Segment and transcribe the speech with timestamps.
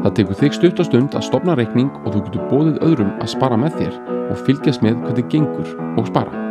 [0.00, 3.32] Það tekur þig stutt og stund að stopna reikning og þú getur bóðið öðrum að
[3.34, 3.98] spara með þér
[4.30, 6.46] og fylgjast með hvernig gengur og spara.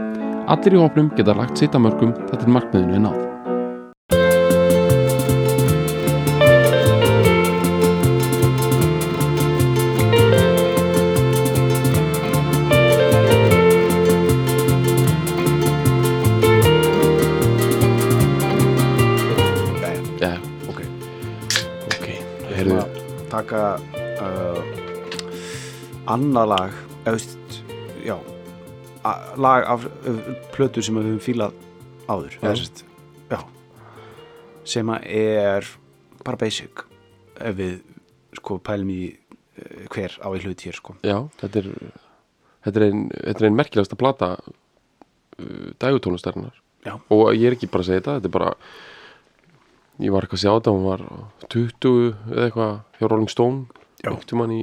[0.49, 3.28] Allir í hópnum geta lagt sitt að mörgum þetta er markmiðinu er náð.
[26.09, 27.59] Annað lag, eða veist,
[28.05, 28.15] já,
[29.39, 29.85] lag af
[30.55, 31.57] plötu sem við höfum fílað
[32.09, 32.37] áður.
[32.41, 32.53] Já.
[32.63, 32.83] sagt,
[33.29, 33.39] Já.
[34.65, 35.67] Sem að er
[36.25, 36.83] bara basic
[37.39, 37.77] ef við
[38.39, 40.95] sko pælum í uh, hver á í hlut hér sko.
[41.05, 41.69] já, þetta er
[42.65, 46.93] þetta er ein, þetta er ein merkilegasta plata uh, dægutónlistarinnar Já.
[47.11, 48.51] og ég er ekki bara að segja þetta þetta er bara
[49.99, 51.05] ég var eitthvað að sjá þetta, hún var
[51.49, 51.95] 20
[52.35, 54.61] eða eitthvað hjá Rolling Stone einhvern mann í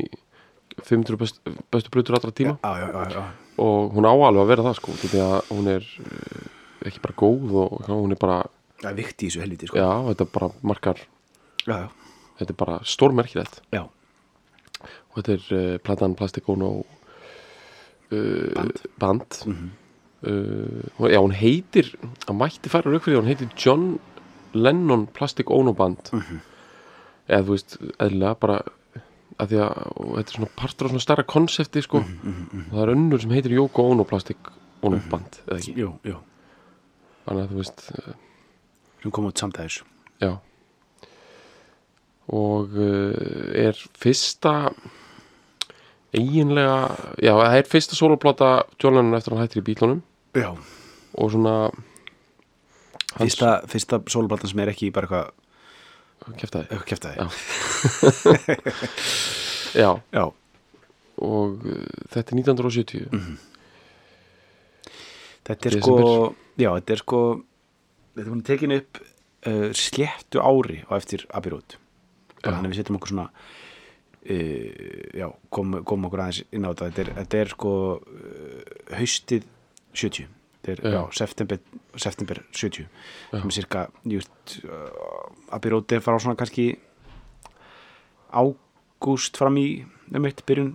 [0.82, 1.41] 500 best,
[1.72, 3.24] bestu blutur allra tíma Já, já, já, já.
[3.58, 7.16] og hún á alveg að vera það sko því að hún er uh, ekki bara
[7.22, 8.42] góð og hún er bara,
[8.82, 9.78] Það er vikt í þessu helviti sko.
[9.80, 10.50] já, þetta bara
[11.66, 11.78] já.
[12.38, 16.70] þetta er bara stórmerkilegt og þetta er uh, platan Plastic Ono
[18.12, 18.82] uh, Band.
[19.00, 19.41] band.
[19.47, 19.70] Mhm.
[20.27, 21.91] Uh, já, hún heitir
[22.27, 23.98] að mætti færa rauk fyrir því, hún heitir John
[24.56, 26.41] Lennon Plastic Ono Band Mhm.
[27.28, 28.60] eða þú veist, eðlilega bara
[29.39, 29.73] að því að
[30.17, 33.31] þetta er svona partur af svona stærra konsepti sko, Mhm, og það er önnur sem
[33.37, 34.37] heitir Yoko Ono Plastic
[34.83, 36.17] Ono Band eða ekki, Jú, jú.
[37.27, 37.84] þannig að þú veist
[39.03, 39.83] Sem kom út samtæðis.
[40.23, 40.39] já
[42.28, 44.72] og uh, er fyrsta
[46.16, 46.78] eiginlega
[47.22, 48.49] já, það er fyrsta soloplata
[48.83, 50.00] John eftir hann hættir í bílunum
[50.34, 50.50] Já.
[51.15, 51.71] og svona
[53.16, 55.31] hans Fyrsta, fyrsta sólblatan sem er ekki bara eitthvað
[56.34, 57.26] eitthvað kæftæði.
[59.76, 59.91] Já.
[60.14, 60.22] já,
[61.20, 63.34] og uh, þetta er 1970 Mhm.
[65.47, 66.03] Þetta er Desember.
[66.03, 67.19] sko, já, þetta er sko,
[68.16, 68.92] þetta er búin að tekin upp
[69.47, 71.22] uh, sléttu ári á eftir.
[72.42, 72.48] Já.
[72.50, 73.26] Þannig að við setjum okkur svona,
[74.26, 74.70] uh,
[75.20, 76.88] já, komum kom okkur aðeins inn á þetta.
[76.88, 78.60] Þetta er, þetta er sko uh,
[78.98, 79.42] haustið
[79.94, 80.26] 70.
[80.66, 80.91] Er, Já.
[80.97, 81.59] já, september,
[81.97, 82.87] september 70.
[83.32, 83.38] Já.
[83.41, 86.72] Sem er cirka, just, uh, Abbey Road er frá svona kannski
[88.32, 89.69] ágúst fram í,
[90.15, 90.75] um eitt, byrjun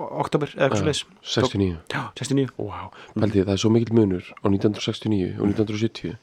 [0.00, 2.52] oktober eða eitthvað svo 69 Já, 69.
[2.60, 2.90] wow.
[3.16, 6.14] Pældi, það er svo mikill munur á 1969 og 1970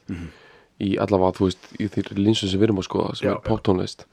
[0.78, 3.42] í allavega, þú veist, í því linsu sem við erum að skoða sem Já, er
[3.46, 4.06] poptónlist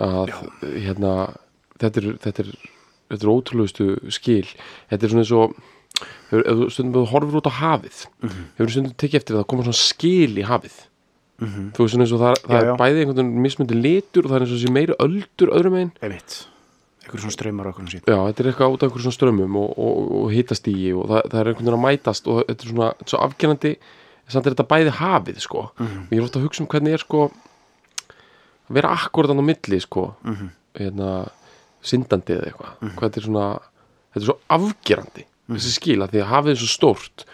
[0.00, 1.14] að hérna
[1.80, 2.50] þetta er, þetta er,
[3.10, 4.46] þetta er ótrúlegustu skil
[4.92, 5.56] þetta er svona eins og
[6.30, 7.98] hefur, stundum þú horfir út á hafið
[8.58, 10.78] hefur stundum tekið eftir að það koma svona skil í hafið?
[11.40, 12.74] Þú veist svona eins og það, það Já, er já.
[12.82, 16.34] bæði einhvern veginn mismundi litur og það er eins og þessi meiri öldur öðrum Einmitt.
[17.00, 17.94] Einhverjum svona ströymar og okkur.
[17.96, 21.22] Já, þetta er eitthvað út af einhverjum svona strömmum og, og, og hitastígi og það,
[21.32, 23.72] það er einhvern veginn að mætast og þetta er svona svo afgjörandi
[24.30, 25.62] samt er þetta bæði hafið sko.
[25.80, 27.22] Og ég er ofta að hugsa um hvernig er sko
[28.68, 30.04] að vera akkurat á milli sko.
[30.78, 31.08] Hérna
[31.82, 32.76] syndandi eða eitthvað.
[32.94, 33.46] Hvað þetta er svona
[34.12, 35.24] þetta er svo afgerandi
[35.56, 37.24] þessi skila því að hafið svo stórt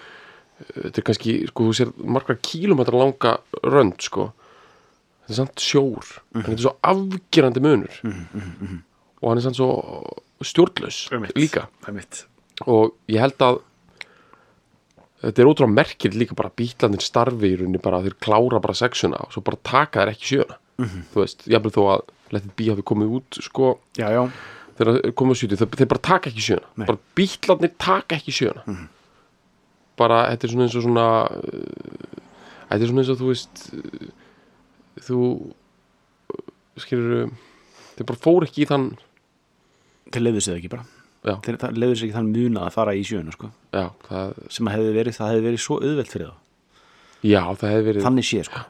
[0.56, 3.32] þetta er kannski sko þú sér margra kílómetra langa
[3.66, 4.31] rönd sko.
[5.27, 7.99] Þetta er samt sjór en þetta er svo afgerandi munur.
[9.21, 9.71] Og hann er samt svo
[10.41, 11.03] stjórnlaus
[11.37, 11.66] líka.
[12.66, 13.60] og ég held að
[15.27, 18.77] þetta er ótrúlega merkir líka bara bítlandir starfi í rauninni bara að þeir klára bara
[18.77, 20.56] sexuna og svo bara taka þeir ekki sjöna
[21.12, 22.04] þú veist, jafnvel þó að
[22.34, 23.78] Let it be hafi komið út sko.
[23.94, 24.25] Já, já.
[24.79, 26.87] Þegar þeir komið á 70, þeir, bara taka ekki sjöna Nei.
[26.91, 28.65] bara bítlarnir taka ekki sjöna
[29.97, 32.25] bara, þetta er svona eins og svona uh,
[32.69, 34.11] þetta er svona eins og þú veist uh,
[35.07, 35.21] þú
[36.83, 37.31] skilur
[37.97, 38.91] þeir bara fór ekki í þann
[40.07, 40.84] Þeir leiðu sig það ekki bara.
[41.27, 43.49] já, Þeir það leiðu sig ekki þann muna að fara í sjöuna, sko.
[43.75, 46.37] já, það, Sem hefði verið, það hefði verið svo auðvelt fyrir það.
[47.27, 48.61] já, það hefði verið Þannig sé, sko.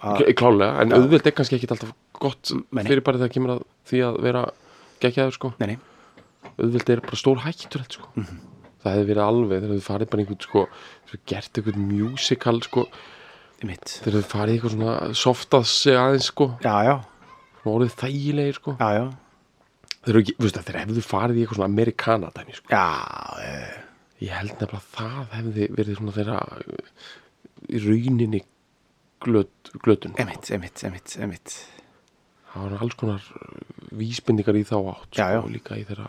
[0.41, 0.97] Klálega, en Já.
[1.03, 2.85] auðveld er kannski ekki alltaf gott nei.
[2.89, 3.61] fyrir bara þegar kemur að
[3.91, 4.45] því að vera
[5.05, 5.77] geggjaður sko, nei, nei.
[6.57, 8.09] Auðveld er bara stór hættulegt sko.
[8.17, 8.39] Mhm.
[8.87, 10.61] það hefði verið alveg, þegar þau farið bara einhvern sko,
[11.27, 12.85] gert einhvern musical sko,
[13.59, 16.97] þeir hefði farið eitthvað svona softað sig aðeins sko, Já, já.
[17.67, 18.77] orðið þægilegir sko.
[18.79, 19.07] Já, já.
[20.07, 22.85] þeir, hefðu farið í eitthvað svona amerikana dæmi sko, Já,
[24.23, 27.09] ég held nefnilega að það hefði verið svona þeirra uh,
[27.67, 28.43] í rauninni
[29.27, 30.15] glöt, glötun.
[30.23, 31.57] Emitt, emitt, emitt, emitt
[32.53, 33.27] það var alls konar
[33.97, 36.07] vísbendingar í þá átt sko, líka í þeirra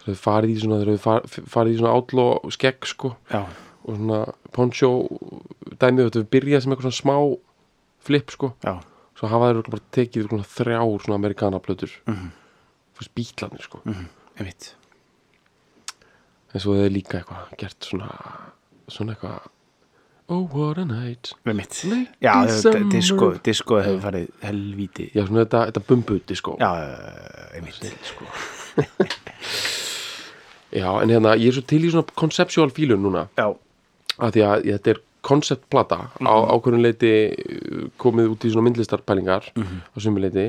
[0.00, 2.26] þegar þau farið í svona þau far- farið í svona átló
[2.56, 3.14] skegg sko.
[3.32, 3.42] Já,
[3.84, 4.20] og svona
[4.52, 4.90] poncho
[5.80, 7.38] dæmið þetta við byrjað sem eitthvað svona smá
[8.00, 8.52] flip sko.
[8.64, 8.74] Já,
[9.18, 12.30] svo hafa þeir bara tekið svona þrjár svona amerikana plötur Mhm.
[12.96, 13.80] fyrst bítlarnir sko.
[13.84, 14.06] Mhm,
[14.40, 14.74] emitt
[16.54, 18.10] en svo þeir líka eitthvað gert svona
[18.90, 19.40] svona eitthvað
[20.30, 21.32] oh what a night.
[22.22, 22.34] Já,
[22.90, 25.10] disko, disko hefur farið helvíti.
[25.14, 26.70] Já svona þetta, þetta bumbuti sko já,
[27.58, 28.24] emitt sko.
[30.72, 33.28] já en hérna ég er svo til í svona conceptual fílun núna.
[33.38, 33.48] Já,
[34.20, 39.50] að því að þetta er konceptplata á ákveðin leiti uh, komið út í svona myndlistarpælingar
[39.52, 40.46] á sumi leiti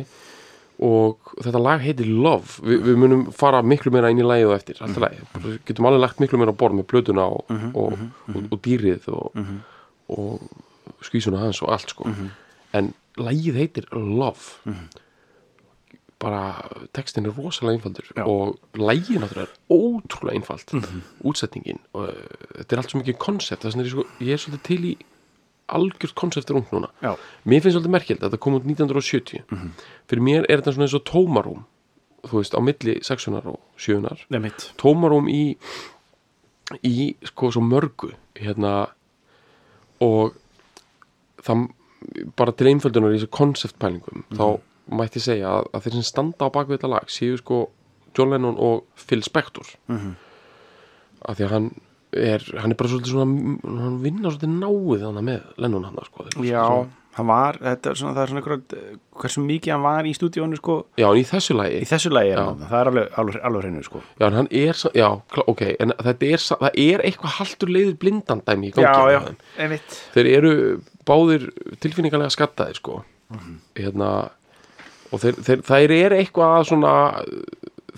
[0.82, 2.62] og þetta lag heitir Love.
[2.66, 4.80] Vi, við munum fara miklu meira inn í lagið og eftir.
[4.82, 8.00] Alltaf lagi, Bara getum alveg lagt miklu meira borð með plötuna og, og,
[8.32, 9.44] og, og dýrið og,
[10.10, 12.08] og skvísuna hans og allt sko.
[12.74, 14.74] En lagið heitir Love
[16.22, 16.42] bara
[16.96, 18.24] textin er rosalega einfaldur Já.
[18.24, 20.74] og lagið náttúrulega er ótrúlega einfalt
[21.28, 24.44] útsetningin og uh, þetta er allt svo mikið konsept þess vegna er ég, sko, er
[24.44, 24.94] svolítið til í
[25.72, 26.90] algjört konseptur ung núna.
[27.00, 27.14] Já,
[27.48, 29.46] mér finnst svolítið merkild að þetta kom út 1970
[30.12, 31.62] fyrir mér er þetta svona eins og tómarúm
[32.28, 34.20] þú veist, á milli sexunar og sjöunar.
[34.30, 35.56] Emitt tómarúm í
[36.88, 38.92] í sko svo mörgu hérna
[40.02, 40.36] og
[41.42, 41.70] það
[42.38, 44.46] bara til einföldunar í þessu konceptpælingum þá
[44.92, 47.62] mætti segja að, að þeir sem standa á baku þetta lag séu sko
[48.18, 49.68] John Lennon og Phil Spector.
[49.88, 50.16] Mhm.
[51.22, 51.68] af því að hann
[52.18, 56.26] er, hann er bara svolítið svona hann vinnar svolítið náið þannig með Lennon hann sko
[56.26, 56.90] Þeir eru já, svona,
[57.20, 60.58] hann var þetta er svona, það er svona einhverjum hversu mikið hann var í stúdíónu
[60.60, 60.76] sko.
[60.98, 61.78] Já, í þessu lagi.
[61.84, 64.02] Í þessu lagi hann, það er alveg, alveg, alveg hreinu sko.
[64.18, 65.08] Já, en hann er, já,
[65.46, 69.22] ok, en þetta er, það er eitthvað haltur leiður blindan dæmi í gangi já, já,
[69.28, 69.40] þeim.
[69.68, 70.54] emitt Þeir eru
[71.08, 71.48] báðir
[71.84, 73.02] tilfinningarlega skattaðir, sko.
[73.78, 74.12] Hérna,
[75.12, 76.94] og þeir, þeir, það er eitthvað að svona,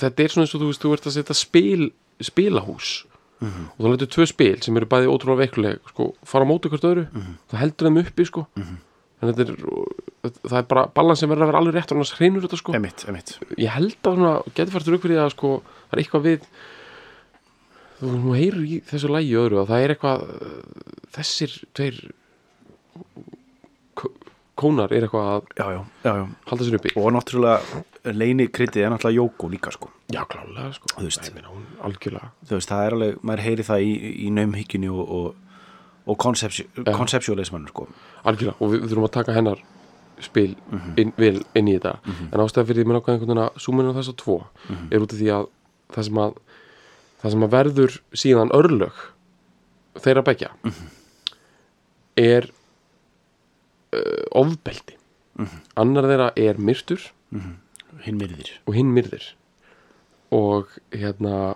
[0.01, 1.89] þetta er svona eins og þú veist, þú ert að setja spil,
[2.23, 2.93] spilahús.
[3.43, 6.85] Og þú letur tvö spil sem eru bæði ótrúlega veikuleg, sko, fara á móti hvert
[6.87, 7.05] öðru,
[7.51, 8.45] það heldur þeim uppi, sko.
[8.55, 9.57] En þetta er,
[10.47, 12.73] það er bara balans sem verður að vera alveg rétt og annars hreinur þetta, sko.
[12.75, 15.51] Emitt, emitt ég held að svona, getur fært rauk fyrir að sko,
[15.89, 16.47] það er eitthvað við
[18.03, 20.25] þú heyrir í þessu lægi öðru að það er eitthvað
[21.15, 21.99] þessir tveir
[24.63, 26.13] kónar er eitthvað að já, já,
[26.49, 26.93] halda sér uppi.
[26.99, 29.91] Og náttúrulega leini kryttið er náttúrulega Jóko líka sko.
[30.13, 30.91] Já klálega sko.
[30.95, 31.29] Þú veist.
[31.29, 31.53] Ég meina,
[32.47, 33.93] þú veist, það er alveg, maður heyri það í,
[34.25, 35.61] í naumhyggjunni og, og,
[36.09, 37.87] og konsepsjólismann sko.
[38.23, 39.63] Algjörlega og við, þurfum að taka hennar
[40.23, 40.51] spil
[40.99, 41.97] inn, vel inn í þetta.
[42.29, 44.39] En ástæða fyrir mér ákveða einhvern veginn að súminu á þess að tvo
[44.89, 45.47] er út af því að
[45.93, 46.37] það sem að
[47.23, 49.01] það sem að verður síðan örlög
[50.03, 50.49] þeirra begja
[52.19, 52.49] er
[53.93, 54.97] uh, ofbeldi.
[55.81, 57.01] Annar þeirra er myrtur
[58.03, 58.51] hinn myrðir.
[58.67, 59.31] og hinn myrðir.
[60.33, 61.55] Og hérna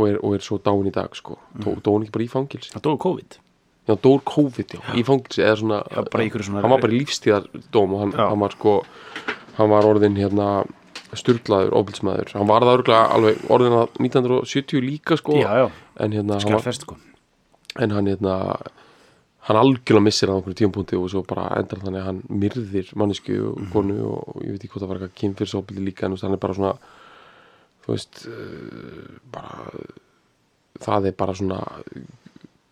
[0.00, 1.36] og er, og er svo dáin í dag sko.
[1.60, 3.38] Dó, dó hún ekki bara í fangilsi það dói COVID.
[3.88, 6.04] Já, dór COVID já, í fangilsi eða svona, Já,
[6.44, 8.26] svona- hann var bara í lífstíðardóm og hann, Já.
[8.30, 8.74] hann var sko
[9.56, 10.48] hann var orðin hérna
[11.16, 15.34] sturglaður, ofbilsmaður, hann var það örgulega alveg orðin að 1970 líka sko.
[15.40, 16.96] Já, já, en hérna hann, var, skarfest sko.
[17.80, 18.36] en hann hérna
[19.48, 23.36] hann algjörlega missir að einhverju tímpúnti og svo bara endar þannig að hann myrðir mannesku
[23.50, 23.70] og Mhm.
[23.72, 26.54] konu og, ég veit ekki hvort það var eitthvað kynfyrsofbildi líka en hann er bara
[26.58, 26.74] svona
[27.84, 29.70] þú veist uh, bara
[30.80, 31.60] það er bara svona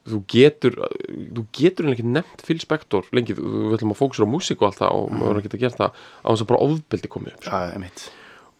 [0.08, 0.76] þú getur
[1.36, 4.68] þú getur ekki nefnt Phil Spector lengi, þú við ætlum að fókusur á músík og
[4.70, 5.90] allt það og maður er ekki að gera það
[6.24, 8.04] á þess að bara ofbeldi komið upp já, emitt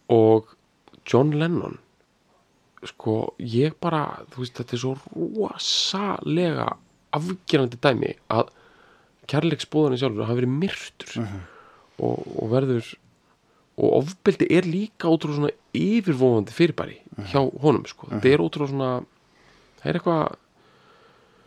[0.09, 0.55] og
[1.09, 1.77] John Lennon
[2.85, 6.67] sko ég bara þú veist þetta er svo rosalega
[7.15, 8.49] afgerandi dæmi að
[9.29, 12.91] kærleiksbóðanir sjálfur hafa verið myrtur og, og verður
[13.79, 16.97] og ofbeldi er líka ótrúlega svona yfirvofandi fyrirbæri
[17.31, 18.91] hjá honum sko, þetta er ótrúlega svona
[19.79, 20.23] það er eitthvað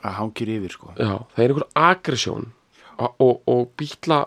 [0.03, 0.93] að hangir yfir sko.
[0.99, 2.47] Já, það er einhver agressjón
[2.99, 4.23] og, og, og bíla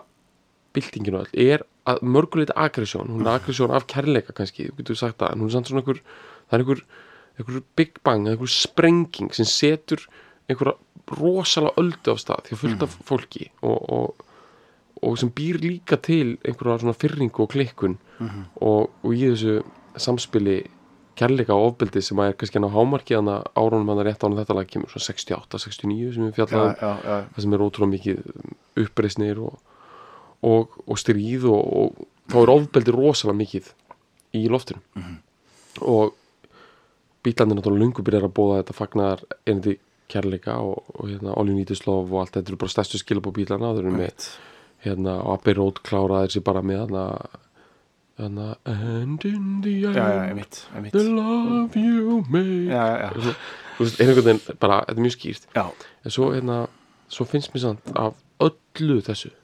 [0.76, 4.98] byltingin og all er að mörguleita agressjón, hún er agressjón af kærleika kannski, þú getur
[4.98, 6.82] sagt það, en hún er samt svona einhver það er einhver,
[7.36, 10.06] einhver big bang einhver sprenging sem setur
[10.50, 10.76] einhverja
[11.16, 14.24] rosalega öldu af stað því að fullt af fólki og, og,
[15.06, 19.60] og sem býr líka til einhverja svona fyrringu og klikkun og, og í þessu
[20.00, 20.62] samspili
[21.16, 24.10] kærleika og ofbeldi sem að er kannski hann á hámarki þannig að árunum hann er
[24.10, 27.56] rétt án þetta lag kemur svona 68, 69 sem við fjallaðum já, já, það sem
[27.56, 29.56] er ótrúlega mikið uppreisnir og,
[30.44, 33.72] og, og stríð og, og þá er ofbeldi rosalega mikið
[34.36, 34.82] í loftinu.
[35.86, 36.14] Og
[37.24, 41.56] bílarnir náttúrulega lungu byrjar að bóða þetta fagnar einandi kærleika og, og hérna All You
[41.56, 44.28] Need Is Love og allt þetta eru bara stærstu skilabó bílarna þau eru með
[44.86, 47.04] hérna Abbey Road kláraði sér bara með hérna
[48.18, 50.92] hérna And in the já, já, end einmitt, einmitt.
[50.92, 53.10] the love you make.
[53.76, 55.42] Þú veist, einhvern veginn bara, þetta er mjög skýrt.
[55.52, 55.66] Já,
[56.06, 56.60] en svo hérna,
[57.12, 59.34] svo finnst mér samt af öllu þessu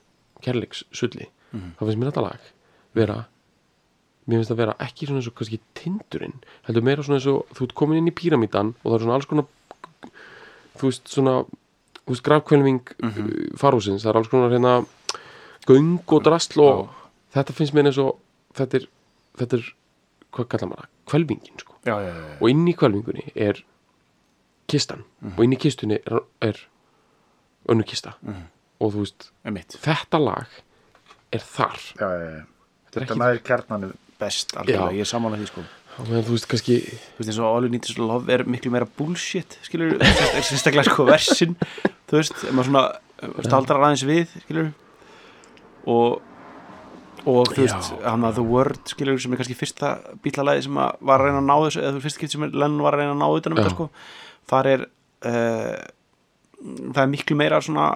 [0.42, 1.74] kærleikssulli, Mhm.
[1.76, 2.40] þá finnst mér þetta lag
[2.96, 3.18] vera
[4.26, 7.44] mér finnst það vera ekki svona eins og kannski tindurinn heldur meira svona eins og
[7.52, 9.46] þú ert komin inn í píramítan og það er svona alls konar
[10.78, 11.44] þú veist svona
[12.02, 13.56] þú veist grafkvelving mm Mhm.
[13.58, 14.86] farhúsins, það er alls konar hérna
[15.66, 16.88] göng og drastl og
[17.34, 18.18] þetta finnst mér eins og
[18.54, 18.86] þetta er,
[19.38, 19.74] þetta er
[20.32, 23.62] hvað kallar maður það, kvelvingin sko já, já, já, og inn í kvelvingunni er
[24.68, 25.32] kistan Mhm.
[25.38, 26.56] og inn í kistunni er, er
[27.68, 28.42] önnur kista Mhm.
[28.80, 30.46] og þú veist, þetta lag
[31.32, 32.44] er þar já, já, já.
[32.90, 34.90] þetta er þetta ekki, næður kjarnanum best Já.
[34.92, 35.62] ég er saman að því sko
[35.98, 38.72] meðan þú veist kannski þú veist eins og All You Need Is Love er miklu
[38.72, 39.98] meira bullshit skilur,
[40.40, 41.56] sérstaklega sko versin
[42.10, 42.84] þú veist, ef maður svona
[43.46, 44.70] staldrar aðeins við, skilur
[45.90, 46.20] og
[47.22, 49.92] og þú veist, hann að The Word skilur sem er kannski fyrsta
[50.24, 52.96] bílalagi sem var að reyna að ná þessu, eða þú fyrst skipt sem Lennon var
[52.96, 53.86] að reyna að ná utanum þetta sko.
[54.50, 54.82] Þar er
[55.30, 55.76] uh,
[56.62, 57.86] það er miklu meira svona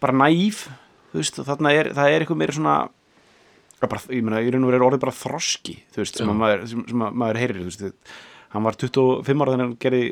[0.00, 0.64] bara næf
[1.10, 2.78] þú veist, og þarna er, það er eitthvað meira svona
[3.82, 6.66] bara, ég meina, í raun og veru er orðið bara þroski þú veist, sem, maður,
[6.68, 8.16] sem, sem að maður heyrir þú veist,
[8.54, 10.02] hann var 25 ára þegar hann gerði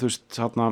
[0.00, 0.68] þú veist, þarna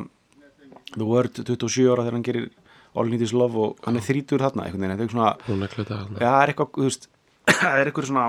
[0.91, 2.49] The Word 27 ára þegar hann gerir
[2.91, 6.17] All Need Is Love og hann er þrítur þarna einhvern veginn, þetta er svona, þarna.
[6.19, 7.07] já, það er eitthvað þú veist,
[7.61, 8.25] það er eitthvað svona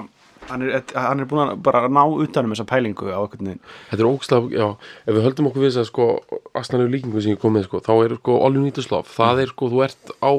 [0.48, 3.62] hann er, hann er búin að bara ná utanum þessa pælingu á einhvern veginn.
[3.90, 4.66] Þetta er ógslag, já,
[5.06, 6.08] ef við höldum okkur við þess að sko,
[6.58, 9.44] astanlega líkingu sem ég kom með sko, þá er sko All Need Is Love, það
[9.44, 10.32] er sko þú ert á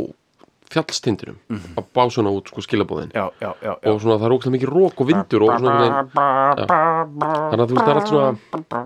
[0.74, 1.38] fjallstindinum
[1.80, 4.74] að bá svona út sko skilabóðin já, já, já, og svona það er ógslag mikið
[4.74, 5.88] rók og vindur og svona
[6.18, 8.84] þannig að þú veist það er allt svona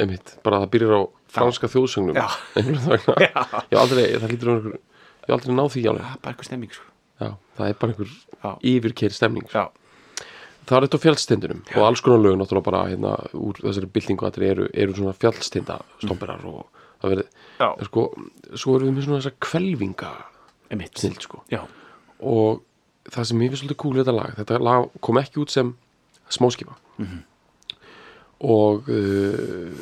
[0.00, 1.02] einmitt, bara það byrjar á
[1.36, 2.16] franska þjóðsögnum.
[3.72, 4.76] Ég aldrei, það lítur um einhver
[5.26, 6.12] ég aldrei náð því alveg.
[6.22, 6.86] Bara eitthvað stemming sko.
[7.20, 8.50] já, það er bara einhver Já.
[8.70, 9.64] yfirkeir stemning já,
[10.68, 14.26] það er þetta á fjallstindunum og alls konar lög náttúrulega bara hérna úr þessari byltingu
[14.28, 16.66] allir eru, eru svona fjallstinda stomperar og
[17.00, 17.26] það verið
[17.62, 18.04] já, sko,
[18.52, 20.12] svo erum við með svona þessa kvelvinga
[20.98, 21.42] snill sko.
[21.52, 21.62] Já,
[22.20, 22.62] og
[23.10, 25.74] það sem ég finnst svolítið kúl við þetta lag þetta lag kom ekki út sem
[26.32, 27.18] smáskifa Mhm.
[28.46, 29.72] og uh,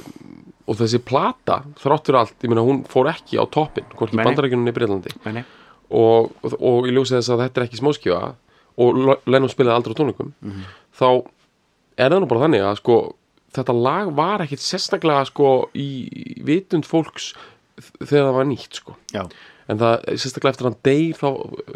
[0.65, 4.75] og þessi plata þráttur allt, ég meina hún fór ekki á toppin hvorki bandarækjunum í
[4.77, 5.13] Breitlandi
[5.91, 8.21] og, og, og ég ljósi þess að þetta er ekki smáskifa
[8.81, 10.31] og Lennon spilaði aldrei á tónleikum
[10.97, 11.07] þá
[12.01, 12.97] er það nú bara þannig að sko
[13.55, 15.89] þetta lag var ekkit sérstaklega sko í
[16.49, 17.33] vitund fólks
[18.01, 18.97] þegar það var nýtt sko.
[19.15, 19.23] Já,
[19.69, 21.29] en það sérstaklega eftir hann deyr þá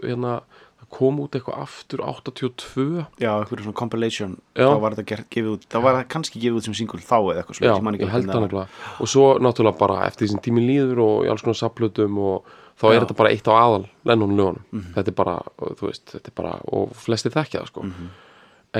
[0.05, 0.41] hérna,
[0.89, 2.85] kom út eitthvað aftur 82
[3.21, 4.71] já, eitthvað svona compilation Já.
[4.73, 7.43] þá var þetta gefið út, þá var það kannski gefið út sem single þá eða
[7.43, 10.41] eitthvað já, man ekki ég held það nefnilega og svo náttúrulega bara eftir því sem
[10.47, 12.49] tíminn líður og í alls konar saplutum og
[12.81, 12.95] þá Já.
[12.95, 14.95] er þetta bara eitt á aðal Lennon lögunum Mhm.
[14.97, 18.09] þetta er bara, þú veist, þetta er bara og flestir þekkja það sko Mhm.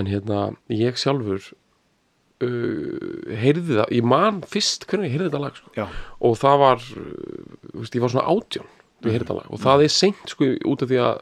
[0.01, 1.53] en hérna, ég sjálfur
[2.41, 5.71] uh, heyrði það ég man fyrst hvernig ég heyrði þetta lag sko.
[5.77, 5.87] já,
[6.21, 8.69] og það var uh, þú veist, ég var svona átjón
[9.03, 11.21] þetta lag og það er seint sko út af því að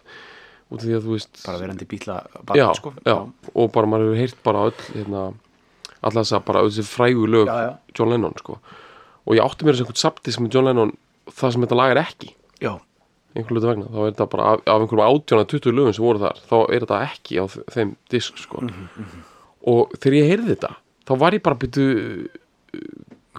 [0.67, 2.17] út af því að þú veist bara verandi bíla
[2.59, 2.93] já, sko.
[3.07, 3.17] já,
[3.55, 5.25] og bara maður hefur heyrt bara öll hérna,
[6.03, 7.77] alla þess að bara öll þessi frægu lög Já.
[7.97, 8.59] John Lennon sko.
[9.27, 10.93] Og ég átti mér þessi einhvern saptis með John Lennon
[11.31, 12.33] það sem þetta lag er ekki.
[13.37, 16.05] Einhvern hlutu vegna, þá er þetta bara af, af einhverjum átjón að 20 lögum sem
[16.07, 18.63] voru þar þá er þetta ekki á þe- þeim disk sko.
[18.65, 19.25] Mhm,
[19.69, 20.71] og þegar ég heyrði þetta
[21.07, 22.29] þá var ég bara byrju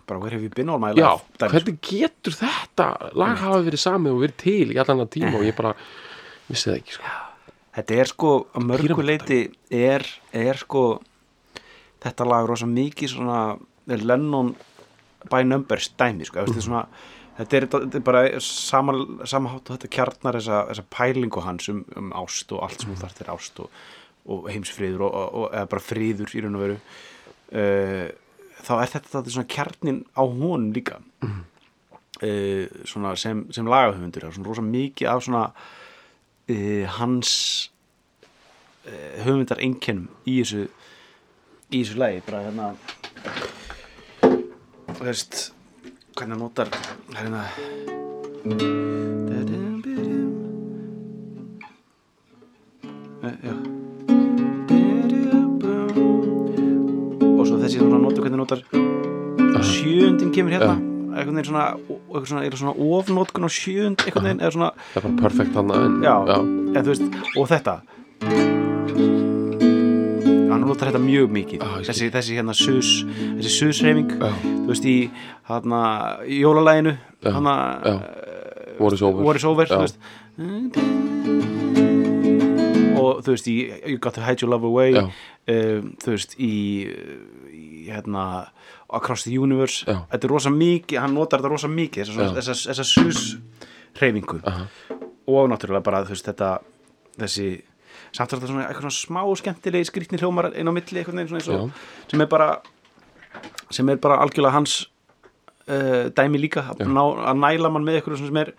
[0.07, 1.53] bara where have you been all my já, life dæmi, sko.
[1.55, 5.47] hvernig getur þetta lag hafa verið samið og verið til í allan að tíma og
[5.47, 5.73] ég bara
[6.47, 7.15] vissi það ekki sko
[7.77, 9.07] þetta er sko að mörgu Píramídadæmi.
[9.11, 10.85] leiti er, er sko
[12.03, 13.41] þetta lag rosa mikið svona
[13.87, 14.55] Lennon
[15.31, 16.61] by numbers dæmi sko, mm.
[16.63, 16.83] svona,
[17.39, 18.95] þetta, er, þetta er bara sama,
[19.29, 22.91] sama hátt og þetta kjarnar þessa, þessa pælingu hans um, um ást og allt sem
[22.91, 23.83] hún þarf til ást og,
[24.27, 28.07] og heimsfriður og, og, og eða bara friður í raun og veru uh,
[28.65, 31.01] þá er þetta, svona kjarnin á honum líka.
[31.25, 31.43] Mm.
[32.89, 35.43] svona sem, sem lagahöfundur svona rosa mikið af svona
[36.49, 37.31] uh, hans
[38.89, 40.63] uh, höfundar einkennum í þessu
[41.69, 42.23] í þessu lagi.
[42.25, 42.71] Bara hérna
[44.97, 45.51] þú veist
[46.17, 46.73] hvernig notar
[47.13, 47.45] hérna
[53.23, 53.87] Eh, já
[57.57, 58.59] og þessi svona notar hvernig hann notar
[59.65, 60.77] sjöundin kemur hérna.
[61.17, 63.49] Svona, og eitthvað svona, er svona ofnótkun á
[64.05, 65.71] einhvern veginn, eða svona það er bara perfekt hann
[66.91, 67.73] veist, og þetta.
[70.51, 71.65] Hann hann notar þetta mjög mikið.
[71.65, 74.97] Ah, þessi, þessi hérna sus þessi susreifing þú veist í
[75.49, 75.81] hérna
[76.29, 76.93] jólalæginu
[77.25, 77.95] hérna já.
[78.77, 79.25] War is over.
[79.25, 79.97] War is over þú veist
[83.07, 83.55] og þú veist í
[83.91, 86.53] You Got to Hide Your Love Away um, þú veist í,
[87.51, 88.27] í hérna
[88.87, 89.83] Across the Universe.
[89.87, 90.03] Já.
[90.13, 93.23] þetta er rosa mikið, hann notar þetta rosa mikið þessa, þessa sus
[93.99, 94.67] hreyfingu Aha.
[95.27, 96.51] og náttúrulega bara þú veist þetta
[97.17, 97.47] þessi
[98.15, 101.41] samt er þetta svona eitthvað smá skemmtilegi skrýtni hljómar inn á milli eitthvað neginn svona
[101.41, 102.49] eins og sem er bara
[103.73, 104.77] sem er bara algjörlega hans
[105.67, 108.53] uh, dæmi líka að, ná, að næla mann með eitthvað sem er,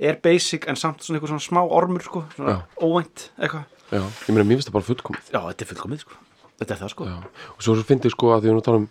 [0.00, 4.30] er basic en samt svona eitthvað svona smá ormur sko, svona óvænt eitthvað Já, ég
[4.32, 5.28] meina, mér finnst það bara fullkomið.
[5.34, 6.20] Já, þetta er fullkomið sko.
[6.60, 7.08] Þetta er það sko.
[7.10, 7.16] Já,
[7.56, 8.88] og svo finnst ég sko að því við nú tala um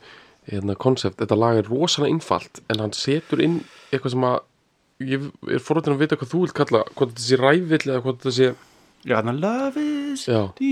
[0.51, 3.61] hérna, koncept, þetta lag er rosalega einfalt en hann setur inn
[3.93, 4.37] eitthvað sem að
[5.07, 8.19] ég er forrættin að vita hvað þú vilt kalla hvort þetta sé ræfill eða hvort
[8.21, 9.83] þetta sé já, þannig að love
[10.13, 10.41] is Já.
[10.59, 10.71] dí,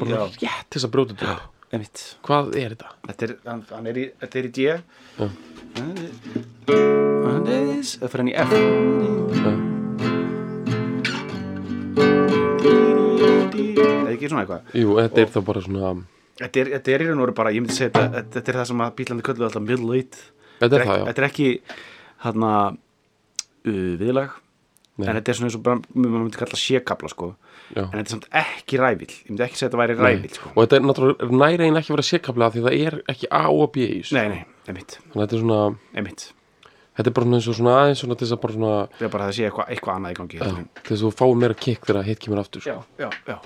[0.00, 1.48] bara já, rétt til þess að brjóta þetta upp.
[1.70, 2.04] einmitt.
[2.26, 2.92] Hvað er þetta?
[3.10, 4.68] þetta er, hann, hann er í, þetta er í D.
[5.20, 5.28] Já.
[5.76, 8.56] hann er það fyrir hann í F.
[9.44, 9.52] Já,
[13.60, 14.74] eða ekki svona eitthvað.
[14.80, 15.92] Jú, þetta er þá bara svona
[16.40, 18.60] þetta er, þetta er í raun og veru bara, ég myndi segja þetta, þetta er
[18.60, 20.20] það sem að bílandi kölluðu alltaf middle eight
[20.60, 21.50] þetta er það, já, þetta er ekki
[22.24, 24.38] hérna uh, viðlag.
[25.00, 27.30] En þetta er svona eins og bara, maður myndi kalla sékabla sko.
[27.70, 27.84] já.
[27.84, 30.50] en þetta er samt ekki rævill ég myndi ekki segja þetta væri rævill sko.
[30.50, 33.70] og þetta er náttúrulega næra einn ekki vera sékabla því það er ekki A og
[33.72, 35.60] B í þessu nei, nei, einmitt, þannig að þetta er svona
[35.94, 36.26] einmitt
[37.00, 39.12] þetta er bara eins og svona aðeins svona til þess að bara svona það er
[39.14, 40.48] bara að það sé eitthvað, eitthvað annað í gangi já,
[40.80, 42.76] til þess að þú fáið meira kikk þegar hitt kemur aftur sko.
[43.00, 43.36] já, já,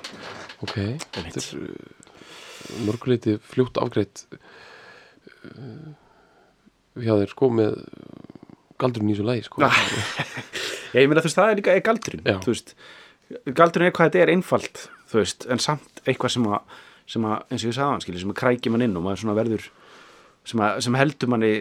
[0.66, 0.74] ok,
[1.18, 2.08] þetta er uh,
[2.88, 5.92] mörguleiti fljótt afgreitt uh,
[7.04, 7.78] hjá þér sko með
[8.80, 9.62] galdurinn í þessu lagi sko.
[10.94, 11.94] Ég meina þú veist, það er líka
[12.50, 12.74] veist,
[13.54, 14.84] galdurinn er hvað þetta er einfalt
[15.14, 16.76] veist, en samt eitthvað sem að,
[17.10, 19.36] sem að eins og ég sagði hann, sem að krækja mann inn og maður svona
[19.38, 19.68] verður
[20.44, 21.52] sem, að, sem heldur manni,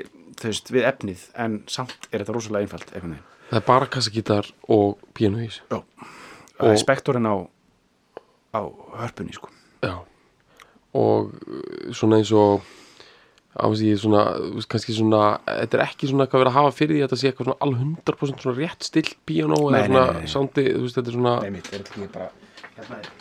[0.43, 3.17] veist, við efnið en samt er þetta rosalega einfalt veginn.
[3.49, 5.81] það er bara kassagítar og piano í þessu Já,
[6.59, 7.35] það er spektorinn á
[8.53, 8.61] á
[9.01, 9.49] hörpunni, sko
[9.83, 9.97] já
[10.93, 12.61] og uh, svona eins og
[13.53, 16.43] á þess að ég svona, þú veist, kannski svona þetta er ekki svona eitthvað að
[16.43, 19.11] vera að hafa fyrir því að þetta sé eitthvað svona alveg 100% svona rétt still
[19.29, 20.31] piano eða svona nei, nei.
[20.33, 22.31] soundi, þú veist, þetta er svona Nei, mitt, er þetta ekki bara
[22.77, 23.11] hérna er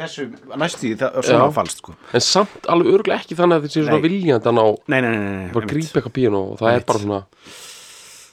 [0.00, 1.52] þessu það er svona Já.
[1.58, 4.04] falskt, sko en samt alveg örgulega ekki þannig að þetta sé svona Nei.
[4.08, 5.74] viljandi að ná Nei, nei, nei, nei, nei bara einmitt.
[5.76, 6.82] grípa eitthvað píano og það Einmitt.
[6.82, 7.20] er bara svona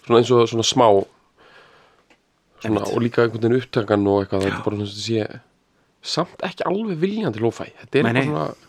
[0.07, 2.93] svona eins og svona smá svona, Einmitt.
[2.93, 5.41] og líka einhvern veginn upptakan og eitthvað, þetta er bara svona að sé
[6.07, 8.21] samt ekki alveg viljandi lófæ þetta er Nei, nei.
[8.23, 8.65] eitthvað svona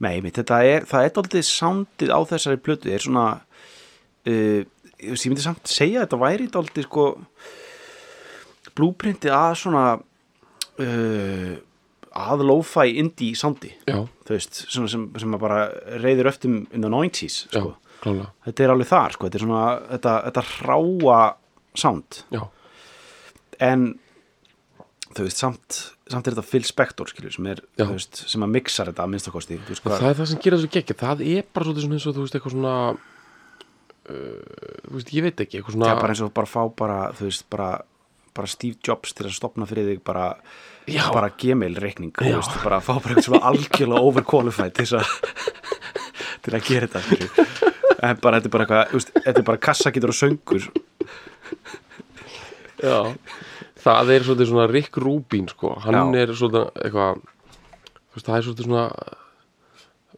[0.00, 5.10] Nei, mitt, þetta er, það er aldrei soundið á þessari plötu, er svona uh, ég
[5.12, 7.04] veist, ég myndi samt segja að þetta væri aldrei sko
[8.78, 9.84] blúprintið að svona
[10.80, 11.52] uh,
[12.16, 15.60] að lo-fi indie soundi, já, þú veist svona sem, sem að bara
[16.02, 17.74] reyður öftum in the 90s, já, sko.
[18.02, 18.30] klálega.
[18.48, 21.20] Þetta er alveg þar, sko, þetta er svona þetta, þetta ráa
[21.78, 22.22] sound.
[22.34, 22.42] Já,
[23.70, 23.90] en
[25.10, 25.78] þú veist, samt,
[26.10, 27.84] samt er þetta Phil Spector, skilur, sem er, Já.
[27.84, 30.98] þú veist, sem að mixa þetta að minnstakosti, það er það sem gerir þessu geggja
[31.00, 35.42] það er bara svona eins og þú veist eitthvað svona uh, þú veist, ég veit
[35.44, 37.70] ekki eitthvað það svona er bara eins og bara fá bara, þú veist, bara
[38.36, 40.26] bara Steve Jobs til að stopna fyrir þig bara,
[41.12, 42.38] bara Gmail reikning þú Já.
[42.40, 45.14] veist, bara fá bara eitthvað svona algjörlega overqualified til að
[46.44, 47.46] til að gera þetta
[48.00, 50.68] en bara, þetta er bara eitthvað, þú veist, þetta er bara kassakítur og söngur.
[52.80, 52.98] Já,
[53.84, 56.22] það er svolítið svona Rick Rubin sko, hann Já.
[56.22, 57.26] er svolítið eitthvað
[58.20, 58.86] það er svolítið svona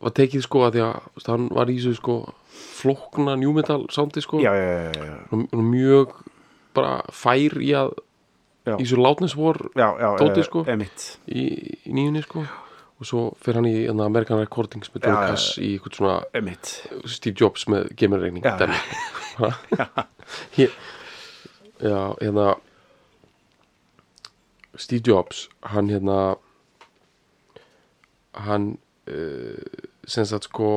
[0.03, 2.17] var tekið sko að því að hann var í þessu sko
[2.83, 4.41] flókna new metal soundi sko.
[4.43, 6.15] Já, já, já, mjög
[6.75, 7.93] bara fær í að
[8.67, 8.77] Já.
[8.79, 8.97] í svo
[9.99, 10.63] já Tóti, eh, sko.
[10.71, 11.07] emitt.
[11.27, 11.43] í,
[11.89, 12.45] í nýjunni sko
[13.03, 16.69] og svo fer hann í hérna, American Recordings með já, Cass í eitthvað svona emitt.
[17.11, 18.55] Steve Jobs með gemerreikning Já.
[21.83, 22.47] Já, hérna
[24.79, 26.37] Steve Jobs hann hérna
[28.47, 28.77] hann
[29.11, 30.69] uh, sem sagt sko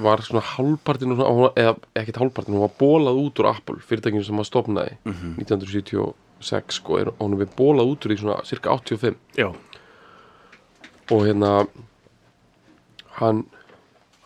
[0.00, 4.24] var svona hálfpartin og svona, eða ekkert hálfpartin, hún var bólað út úr Apple fyrirtækinu
[4.24, 5.34] sem hann stopnaði Mhm.
[5.42, 9.48] 1976 sko, er, hún er við bólað út úr í svona cirka 85 já,
[11.10, 11.66] og hérna
[13.20, 13.44] hann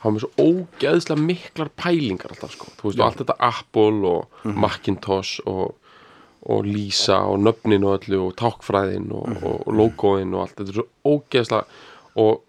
[0.02, 4.46] var með svo ógeðslega miklar pælingar alltaf sko, þú veist, og allt þetta Apple og
[4.56, 5.74] Macintosh og,
[6.48, 10.78] og Lisa og nöfnin og öllu og tákfræðin og, og logoin og allt, þetta er
[10.80, 11.64] svo ógeðslega
[12.16, 12.40] og,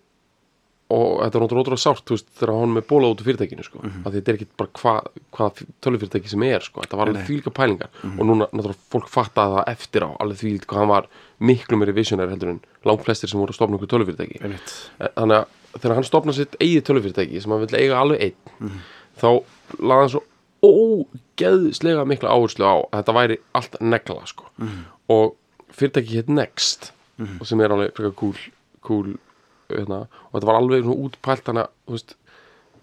[0.91, 3.82] og þetta er náttúrulega sárt þú veist, þegar hann með bóla út úr fyrirtækinu sko.
[3.84, 5.49] mm að þetta er ekki bara hvað hva
[5.86, 6.84] tölvufyrirtæki sem er sko.
[6.84, 7.91] þetta var alveg þvílíka pælingar.
[8.12, 11.95] Og núna náttúrulega fólk fattaði það eftir á alveg þvílíkt hvað hann var miklu meiri
[11.97, 14.41] visionær heldur en langt flestir sem voru að stofna einhver tölvufyrirtæki.
[14.43, 14.73] Einmitt.
[14.99, 18.82] Eh, þannig að þegar hann stopnaði sitt eigið tölvufyrirtæki sem hann vill eiga alveg einn
[19.21, 19.30] þá
[19.80, 20.23] laði hann svo
[20.62, 24.49] ógeðslega mikla áherslu á að þetta væri allt negla sko.
[25.10, 25.36] og
[25.71, 26.91] fyrirtæki hétt Next
[27.39, 28.38] og sem er alveg frekar cool,
[28.86, 29.13] cool
[29.77, 32.15] hérna, og þetta var alveg svona útpælt þannig að þú veist,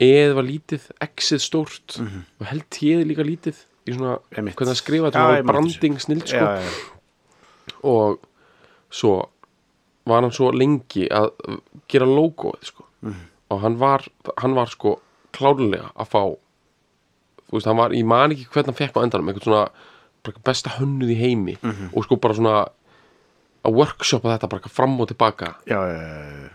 [0.08, 4.54] eð var lítið exið stórt og held tíð líka lítið í svona, Einmitt.
[4.56, 6.44] hvernig að skrifa Já, þetta var branding snild sko.
[6.44, 6.70] Já, já,
[7.82, 8.18] og
[8.90, 9.14] svo
[10.08, 11.30] var hann svo lengi að
[11.88, 12.84] gera logoið sko.
[13.50, 14.04] og hann var,
[14.38, 14.98] hann var sko
[15.32, 16.22] klárlega að fá
[17.48, 19.68] þú veist, hann var, ég man ekki hvernig hann fekk á endanum eitthvað svona
[20.44, 21.54] besta hönnuð í heimi
[21.94, 22.56] og sko bara svona
[23.64, 25.54] að workshopa þetta bara fram og tilbaka.
[25.66, 26.50] Já, já, já,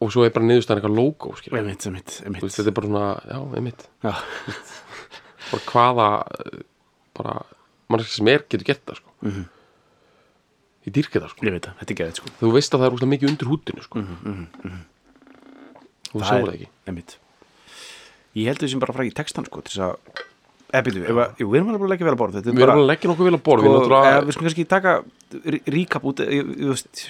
[0.00, 2.42] og svo er bara niðurstæðan eitthvað logo einmitt, Þú einmitt.
[2.44, 4.12] veist, þetta er bara svona, já, einmitt Já,
[5.50, 6.08] bara hvaða
[6.40, 6.60] eh,
[7.20, 7.34] bara,
[7.90, 9.14] mannski sem er getur gert það sko.
[9.26, 9.44] Mhm.
[10.88, 11.46] ég dýrki það sko.
[11.46, 13.50] ég veit það, þetta er geðið sko þú veist að það er úrslega mikið undir
[13.52, 14.04] húttinu sko.
[16.10, 17.16] þú Það sjáur er- það ekki Einmitt
[18.38, 19.94] Ég held sem bara frækja textan sko til þess að
[20.70, 22.86] eða byrju, að- jú, við erum alveg leggja vel að borða þetta við erum að
[22.92, 24.92] leggja nokkuð vel að borð við sko, við skulum kannski taka
[25.54, 27.02] rí- recap út, ég, veist,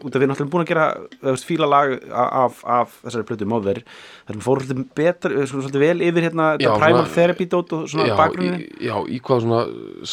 [0.00, 0.86] út að við erum náttúrulega búin að gera
[1.22, 3.80] þú veist, fíla lag af, af þessari plötu móður
[4.28, 8.06] þar fórum svolítið betur sko, svolítið vel yfir hérna Já, primal therapy dót og svona
[8.10, 9.60] já, bakgrunni í, já, í hvað svona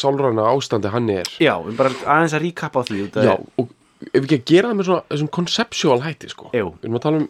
[0.02, 3.72] sálræna ástandi hann er já, við bara aðeins að recap á því já, og
[4.10, 6.50] ef við ekki að gera það með svona þessum conceptual hætti sko.
[6.52, 6.68] Jú.
[6.82, 7.28] við erum að tala um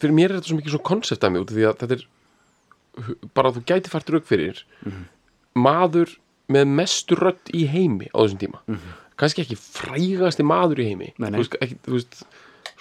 [0.00, 2.04] fyrir mér er þetta svo mikið svona konceptæmi út af því að þetta er
[3.36, 5.02] bara að þú gæti fært rauk fyrir Mhm.
[5.60, 6.14] maður
[6.50, 8.62] með mestu rödd í heimi á þessum tíma.
[8.66, 8.98] Mhm.
[9.20, 11.10] kannski ekki frægasti maður í heimi.
[11.20, 11.36] Nei, nei.
[11.38, 12.22] þú veist, ekki, þú veist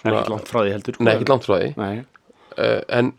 [0.06, 1.04] er ekki langt frá því heldur sko.
[1.04, 1.98] nei, ekki langt frá því.
[2.60, 3.12] Uh, en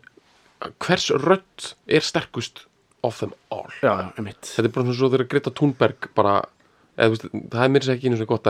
[0.81, 2.65] hvers rödd er sterkust
[3.05, 3.69] of them all?
[3.81, 6.39] Já, þetta er bara svona svo þegar Greta Thunberg bara
[6.97, 8.49] eða, þú veist, það er mér sér ekki einu svona gott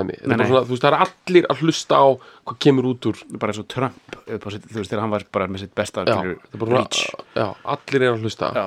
[0.49, 2.07] svona, þú veist, það er allir að hlusta á
[2.49, 5.49] hvað kemur út úr bara eins og Trump á þú veist þegar hann var bara
[5.51, 6.15] með sitt besta já,
[6.57, 7.03] bara reach.
[7.05, 8.51] svona, já, allir er að hlusta.
[8.57, 8.65] Já,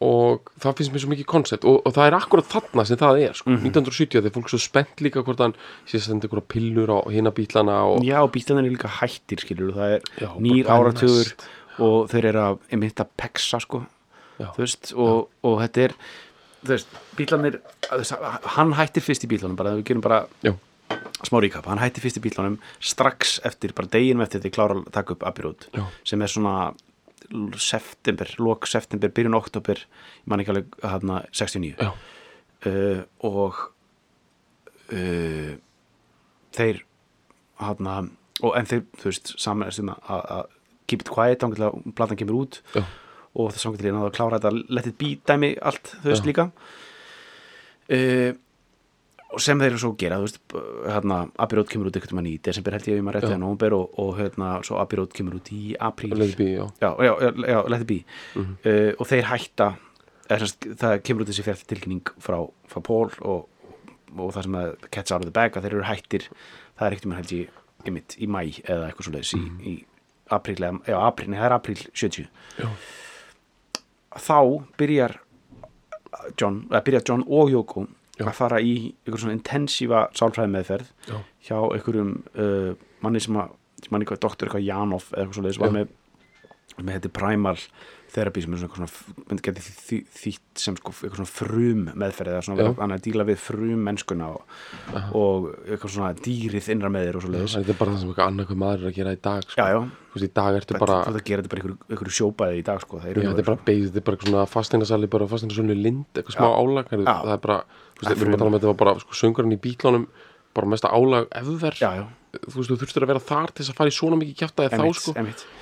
[0.00, 3.18] og það finnst mér svo mikið koncept og, og það er akkurat þarna sem það
[3.26, 3.50] er sko.
[3.50, 3.66] Mhm.
[3.68, 7.32] 1970 þegar fólk svo spennt líka hvort hann sé að senda ykkur pillur á hina
[7.36, 11.34] bílana og já, bílarnir er líka hættir skilur, það er Já, nýr áratugur
[11.80, 13.84] og þeir eru að einmitt að peksa sko.
[14.40, 15.94] Þú veist, og, og þetta er
[16.64, 17.60] þú veist, bílarnir
[18.56, 20.54] hann hættir fyrst í bílunum bara, við gerum bara já,
[21.28, 24.92] smá ríkap, hann hætti fyrst í bílunum strax eftir, bara deginum eftir þetta klára að
[24.96, 25.68] taka upp Abbey Road,
[26.08, 26.72] sem er svona
[27.60, 29.82] september, lok september byrjun oktober,
[30.22, 31.90] ég man ekki alveg hana, 69 já,
[32.70, 33.60] uh, og
[34.92, 35.52] uh,
[36.56, 36.82] þeir
[37.60, 38.00] hana,
[38.42, 40.56] og en þeir, þú veist saman um að að
[40.90, 42.82] keep it quiet þá að platan kemur út já,
[43.38, 46.10] og það sangur til ég náðu að klára þetta let it be dæmi allt, þú
[46.10, 46.28] veist Já.
[46.30, 46.46] líka.
[47.90, 48.32] Uh,
[49.32, 50.38] og sem þeir svo gera, þú veist
[50.90, 51.18] hérna,
[51.54, 53.28] Road kemur út einhvern veginn í desember held ég ég maður Já.
[53.30, 56.66] eða nómber og, og hérna, svo Road kemur út í apríl Let it be, já.
[56.80, 58.56] já, já, já, let it be Mhm.
[58.64, 59.68] uh, og þeir hætta
[60.30, 62.38] semst, það kemur út þessi fjart tilkynning frá,
[62.70, 63.46] frá Paul og,
[64.18, 66.26] og það sem að catch out of the bag að þeir eru hættir
[66.78, 67.48] það er ekkert um held ég
[67.86, 69.74] einmitt, í mæ eða eitthvað svo leiðis í, í
[70.30, 72.68] apríl, já, apríl, nei, það er apríl 70 Já.
[74.18, 74.38] þá
[74.78, 75.16] byrjar
[76.38, 77.86] John, eða byrjar John og Jóko
[78.26, 78.30] Já.
[78.32, 78.74] að fara í
[79.06, 81.16] einhver svona intensífa sálfræði meðferð Já.
[81.48, 85.46] hjá einhverjum uh, manni sem að, sem manni eitthvað doktor eitthvað Janov eða eitthvað svo
[85.46, 85.96] leiðis var með,
[86.80, 87.56] með þetta primal
[88.10, 88.88] therapy sem er svona,
[89.30, 93.40] eitthvað svona þýtt sem sko eitthvað svona frum meðferð eða svona hann að díla við
[93.42, 94.54] frum mennskuna og,
[95.16, 98.12] og eitthvað svona dýrið innra með þér og svo leiðis þetta er bara það sem
[98.12, 99.58] eitthvað annað hvað maður er að gera í dag sko.
[99.60, 99.80] já, já,
[100.10, 102.58] Þú veist, í dag ertu bara, bara þú veist að gera þetta bara einhverju, sjópaði
[102.58, 105.10] í dag sko, það er Já, þetta er bara beigð, þetta er bara svona fasteinasali
[105.14, 108.56] bara fasteinasali lind, eitthvað smá álag það er bara, Það við erum að tala um
[108.56, 110.06] að þetta var bara sko, söngurinn í bílunum
[110.56, 112.04] bara mesta álag efer já, já,
[112.36, 114.70] þú veist, þú þurftur að vera þar til þess að fara í svona mikið kjæftaði
[114.74, 115.14] þá, sko.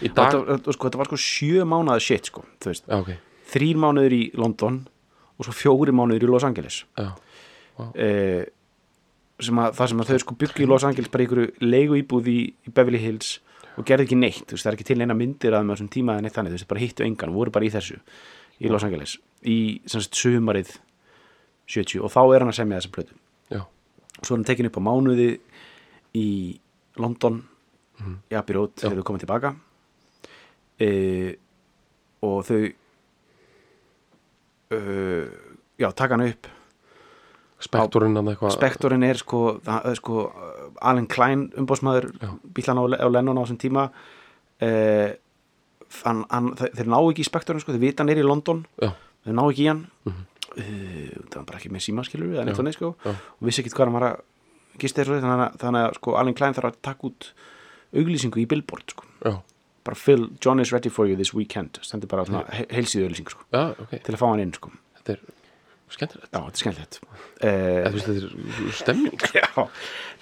[0.03, 0.27] Þetta,
[0.75, 3.11] sko, þetta var sko sjö mánuða shit sko, þú veist, já, ok,
[3.53, 4.79] þrýr mánuður í London
[5.39, 6.81] og svo fjóri mánuður í Los Angeles.
[6.99, 7.11] Já,
[7.95, 8.49] eh,
[9.39, 12.33] sem að, það sem að þau sko byggi í Los Angeles bara einhverju leigu íbúð
[12.33, 13.37] í, í Beverly Hills
[13.79, 16.17] og gerði ekki neitt, veist, það er ekki til neina myndir að með þessum tíma
[16.17, 18.01] eða neitt þannig, þú veist, bara hittu engan voru bara í þessu,
[18.59, 19.15] í Los Angeles
[19.47, 20.73] í semst sumarið
[21.69, 23.15] 70 og þá er hann að semja þessa plötu.
[23.53, 23.63] Já,
[24.23, 25.29] svo er hann tekin upp á mánuði
[26.17, 26.27] í
[26.99, 27.43] London
[28.31, 29.51] í Abbey Road þegar þau komið tilbaka.
[30.79, 30.89] E,
[32.23, 32.61] og þau
[34.71, 34.79] e,
[35.83, 36.47] já, taka hann upp.
[38.55, 40.25] Spektorinn er sko, það, er sko
[40.87, 42.07] Alan Klein umbóðsmaður
[42.55, 43.89] bílan á, á Lennon á þessum tíma.
[44.63, 45.11] Eh,
[46.05, 48.63] hann, hann, þe- þeir ná ekki í Spektorinn sko, þeir vita hann er í London.
[48.79, 48.93] Já,
[49.27, 49.83] þeir ná ekki í hann.
[50.07, 50.21] Uh,
[50.59, 52.91] það var bara ekki með símaskilur eða neitt þannig sko.
[53.05, 53.11] já.
[53.15, 54.21] og vissi ekki hvað hann var að
[54.83, 57.31] gista þessu þannig, að- þannig að sko Alan Klein þarf að taka út
[57.95, 59.07] auglýsingu í Billboard sko.
[59.25, 59.33] Já,
[59.89, 63.33] bara Phil, John is ready for you this weekend stendur bara svona he heilsíðu auglýsingu
[63.35, 63.97] sko já, ok.
[64.05, 64.71] til að fá hann inn sko.
[64.99, 65.23] Þetta er
[65.89, 66.29] skemmtilegt.
[66.35, 67.01] Já, þetta er skemmtilegt.
[67.41, 67.51] Uh,
[67.89, 69.27] þetta er stemning.
[69.39, 69.69] Já.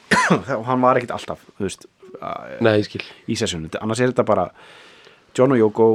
[0.61, 1.89] Og hann var ekkit alltaf veist,
[2.63, 3.03] nei, skil.
[3.27, 4.45] í sessjónu, annars er þetta bara
[5.37, 5.89] John og Yoko,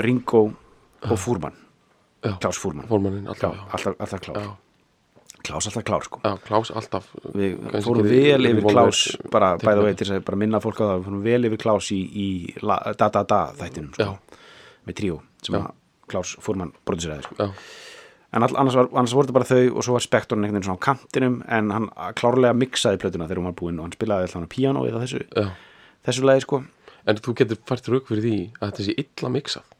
[0.00, 0.40] Ringo
[1.04, 1.61] og Fúrmann, já,
[2.22, 4.36] Klaus Fúrmann formannin já, alltaf já, alltaf, alltaf klár.
[4.42, 4.56] Já,
[5.42, 6.20] Klaus alltaf klár sko.
[6.24, 10.42] Já, Klaus alltaf við fórum vel yfir Klaus bara bæða veit til þess að bara
[10.44, 12.28] minna fólk á það við fórum vel yfir Klaus í, í
[12.62, 14.12] la, da da da þættinum sko,
[14.86, 15.66] með tríó sem
[16.12, 17.38] Klaus Fúrmann produseraði sko.
[17.40, 17.50] já,
[18.32, 20.70] en all, annars, var, annars voru þetta bara þau og svo var spektorinn einhvern veginn
[20.70, 24.28] svona á kantinum en hann klárlega mixaði plötuna þegar hún var búin og hann spilaði
[24.28, 25.50] alltaf hann piano eða þessu, já.
[26.06, 26.62] þessu lagi sko.
[27.02, 29.72] En þú getur fært rauk fyrir því að þetta sé illa mixað?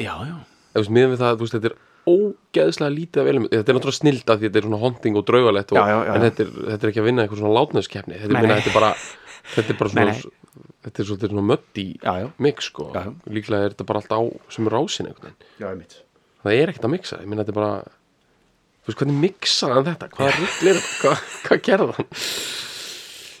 [0.00, 0.36] Já, já,
[0.74, 1.76] veist, miðan við það, þú veist, þetta er
[2.08, 5.72] ógeðslega lítið af element, þetta er náttúrulega snilda því þetta er svona honting og draugalett
[5.72, 8.20] og, Já, já, já, en þetta er, þetta er ekki að vinna eitthvað svona látnæðskeppni
[8.22, 8.90] þetta, þetta er bara
[9.54, 11.86] þetta er bara svona, Nei, þetta er svona, svona mötti
[12.48, 12.88] mix sko,
[13.28, 14.20] líklega er þetta bara allt á
[14.54, 15.98] sem er rásin einhvern veginn,
[16.44, 19.88] það er ekkert að mixa ég minna þetta er bara þú veist, hvernig mixaði hann
[19.90, 22.10] þetta, hvað rugl er þetta hvað, hvað gerði hann?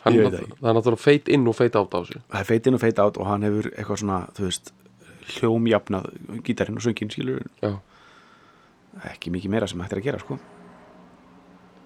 [0.04, 2.20] Hann það er náttúrulega feit inn og feit átt á þessu.
[2.30, 4.70] Það er feit inn og feit át og hann hefur eitthvað svona, þú veist
[5.36, 6.08] hljómjafnað
[6.46, 7.44] gítarinn og söngin skilur
[9.08, 10.38] ekki mikið meira sem hægt er að gera sko.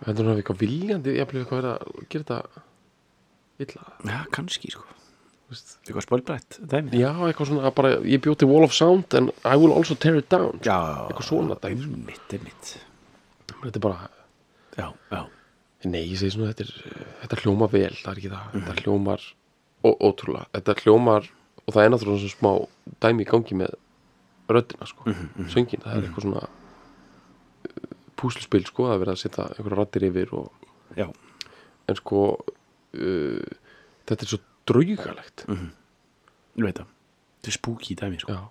[0.07, 2.63] Heldur hann hafi eitthvað viljandi jafnlega eitthvað verið að gera þetta
[3.63, 5.75] illa, já, kannski sko, þú veist.
[5.85, 6.95] Eitthvað spölbrætt dæmi.
[6.99, 10.31] Já, eitthvað svona bara, ég bjóti Wall of Sound and I will also tear it
[10.33, 10.79] down já,
[11.11, 11.93] Eitthvað svona dæmi, sko.
[12.01, 12.73] einmitt, einmitt.
[13.63, 14.09] Þetta er bara,
[14.81, 15.21] já, já,
[15.93, 18.51] nei, ég segi svona þetta, er, þetta hljómar vel, það er ekki það.
[18.57, 19.29] Þetta hljómar,
[19.87, 20.49] ó, ótrúlega.
[20.57, 21.29] Þetta hljómar,
[21.67, 22.53] og það er náttúrulega svona smá
[23.05, 23.77] dæmi í gangi með
[24.53, 25.07] röddina sko,
[25.53, 30.07] söngin, það er eitthvað svona uh, púslspil sko, það er verið að setja einhverja raddir
[30.09, 30.67] yfir og,
[30.99, 31.07] já,
[31.89, 33.53] en sko uh,
[34.11, 35.47] þetta er svo draugalegt.
[35.49, 36.91] Ég veit það.
[37.39, 38.35] Þetta er spooky dæmi sko.
[38.37, 38.43] Já,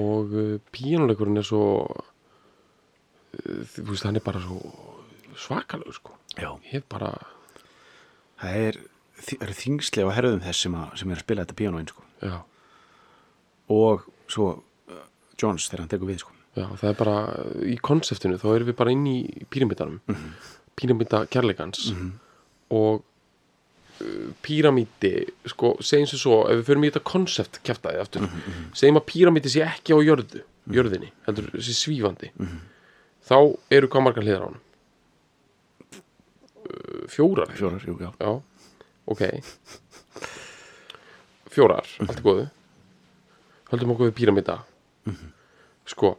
[0.00, 4.58] og uh, píanuleikurinn er svo uh, þú veist, hann er bara svo
[5.36, 6.16] svakalegur sko.
[6.72, 7.12] Hef bara,
[8.40, 8.80] það er,
[9.38, 12.36] eru þingslega á herðum þess sem, að, sem er að spila þetta píanóin sko já,
[13.72, 15.02] og svo uh,
[15.40, 16.32] Jones þegar hann tekur við sko.
[16.56, 17.16] Já það er bara
[17.68, 19.18] í konseptinu, þá erum við bara inn í
[19.52, 20.54] píramítanum mm -hmm.
[20.80, 21.90] píramíta kærleikans
[22.72, 23.02] og
[24.00, 28.28] uh, píramíti sko, segjum sem svo, ef við förum í þetta konsept kjaftaði aftur,
[28.72, 32.32] segjum að píramíti sé ekki á jörðu, jörðinni heldur sé svífandi
[33.26, 34.60] þá eru hvað margar hliðar á hann
[37.08, 37.52] fjórar.
[37.54, 38.42] Fjórar, jú, já, Já,
[39.06, 39.22] ok
[41.52, 42.46] Fjórar, allt í góðu.
[43.70, 44.60] Höldum okkur við píramíta
[45.86, 46.16] Sko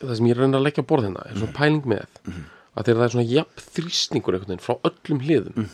[0.00, 2.84] Það sem ég er að reyna að leggja borð hérna er svona pæling með að
[2.86, 5.68] þegar það er svona jafn þrýstingur einhvern veginn frá öllum hliðum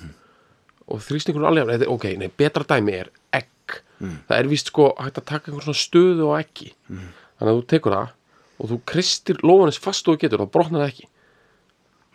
[0.86, 3.80] og þrýstingur er alveg ok, nei, betra dæmi er egg.
[3.98, 6.70] Það er víst sko hægt að taka einhver svona stöðu á eggi.
[6.86, 8.12] Þannig að þú tekur það
[8.56, 11.08] og þú kristir lófanis fast og getur, þá brotnar það ekki.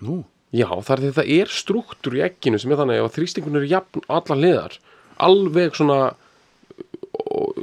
[0.08, 3.13] Nú, Já, það er því að það er struktúr í egginu sem er þannig að
[3.15, 4.74] þrýstingun er jafn allar hliðar
[5.19, 6.00] alveg svona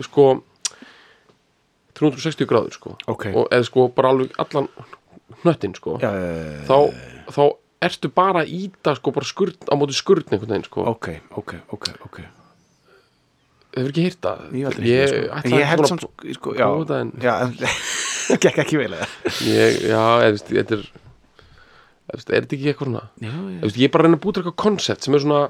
[0.04, 0.28] sko
[1.98, 2.94] 360 gráður sko.
[3.10, 3.28] Ok.
[3.34, 4.68] og eða sko bara alveg allan
[5.42, 5.96] hnöttin sko.
[6.02, 6.76] Já, já, þá,
[7.34, 7.42] þá
[7.88, 10.84] ertu bara að íta sko bara skurn á móti skurn einhvern veginn sko.
[10.94, 12.20] Ok, ok, ok, ok.
[13.78, 14.46] Hefur ekki hýrt það?
[14.58, 15.58] Ég, það, sko.
[15.58, 16.06] ég held samt
[16.38, 17.34] sko, já, þetta en- já,
[18.46, 19.10] gekk ekki vel eða?
[19.46, 23.04] Ég, já, eða, þetta er eða, veist, er þetta ekki eitthvað svona?
[23.22, 25.42] Ég er bara að reyna að búta eitthvað koncept sem er svona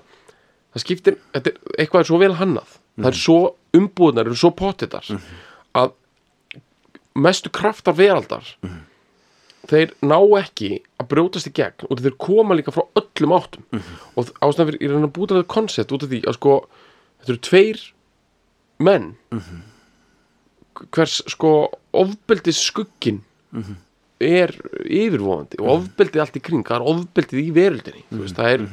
[0.75, 2.77] það skiptir, þetta er, eitthvað er svo vel hannað.
[2.99, 3.39] Það er svo
[3.79, 5.07] umbúðnar, eru svo pottitar
[5.79, 5.93] að
[7.19, 8.47] mestu kraftar veraldar
[9.69, 13.65] þeir ná ekki að brjótast í gegn og þeir koma líka frá öllum áttum.
[14.17, 16.37] Og ástæðan fyrir, ég er að reyna að búta þetta koncept út af því að
[16.39, 16.55] sko,
[17.21, 17.83] þetta eru tveir
[18.79, 19.11] menn.
[20.95, 21.53] Hvers sko
[21.93, 23.21] ofbeldis skuggin
[24.19, 24.51] er
[24.87, 28.65] yfirvofandi og ofbeldið allt í kring, það er ofbeldið í veröldinni þú veist, það er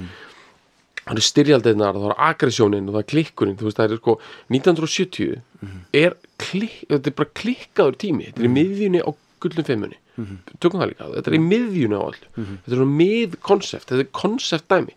[1.06, 4.16] það eru styrjaldirnar, það er aggressjónin og það er klikkurinn, þú veist, það er sko
[4.50, 5.36] 1970
[6.02, 9.10] er klik, þetta er bara klikkaður tími, þetta er í miðjunni á
[9.46, 9.98] gullum fimmunni,
[10.64, 14.04] tökum það líka þetta er í miðjunni á allu, þetta er svona mið konsept, þetta
[14.06, 14.96] er konsept dæmi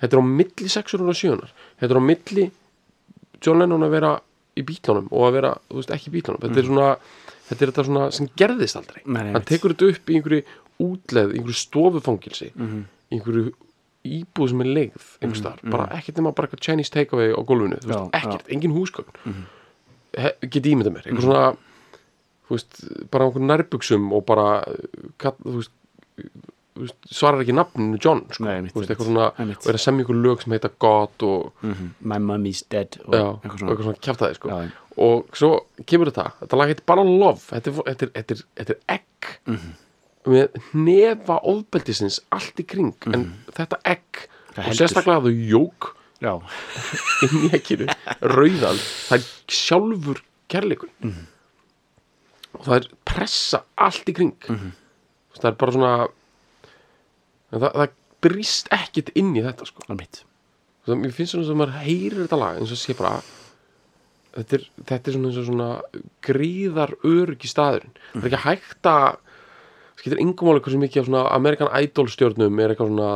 [0.00, 2.46] þetta er á milli 600 og 700 þetta er á milli
[3.44, 4.12] John Lennon að vera
[4.56, 6.88] í bílunum og að vera, þú veist, ekki í bílunum þetta er svona,
[7.48, 9.02] þetta er þetta svona sem gerðist aldrei.
[9.04, 10.42] Nei, hann tekur þetta upp í einhverju
[10.86, 12.50] útleð, einhverju stofufangilsi
[13.12, 13.52] einhverju
[14.20, 17.90] íbúð sem er leigð einhvers staðar, bara ekkert nema bara Chinese takeaway á gólfinu, þú
[17.92, 19.14] veist, Mhm, ekkert, engin húsgögn.
[19.26, 19.44] Mm
[20.48, 21.56] get ímynda mér, eitthvað svona
[22.48, 22.76] þú veist,
[23.12, 24.46] bara einhverjum nærbuxum og bara
[25.44, 25.72] þú veist,
[26.76, 29.82] þú veist, svarar ekki nafninu John, sko, Nei, þú veist, eitthvað svona og er að
[29.84, 31.52] semja ykkur lög sem heita God og,
[32.00, 33.70] My mommy's dead og já, eitthvað svona.
[33.74, 34.48] eitthvað svona kjaftaði, sko.
[34.48, 34.70] Já, já.
[34.96, 35.50] og svo
[35.84, 38.80] kemur þetta, þetta lag heitir bara Love þetta er, þetta er, þetta er, þetta er
[38.96, 39.30] egg.
[39.46, 39.74] Mhm.
[40.26, 44.24] Með nefa ofbeldisins allt í kring en þetta egg
[44.56, 45.92] og sérstaklega þú jók
[46.24, 46.32] Já,
[47.26, 47.86] inn í egginu,
[48.24, 51.26] rauðan það er sjálfur kærleikun Mhm.
[52.56, 54.32] og það er pressa allt í kring.
[54.48, 54.70] Mhm.
[55.36, 55.90] það er bara svona
[57.52, 57.90] það, það
[58.26, 59.84] brýst ekkit inn í þetta sko.
[59.92, 63.20] það mér finnst svona sem maður heyrir þetta lag eins og sé bara
[64.36, 65.68] þetta er, þetta er svona svona
[66.22, 67.92] gríðar öryggi staðurinn.
[68.14, 69.18] Það er ekki hægt að
[69.96, 73.10] skiptir yngum álega hversu mikið af svona American Idol stjórnum er eitthvað svona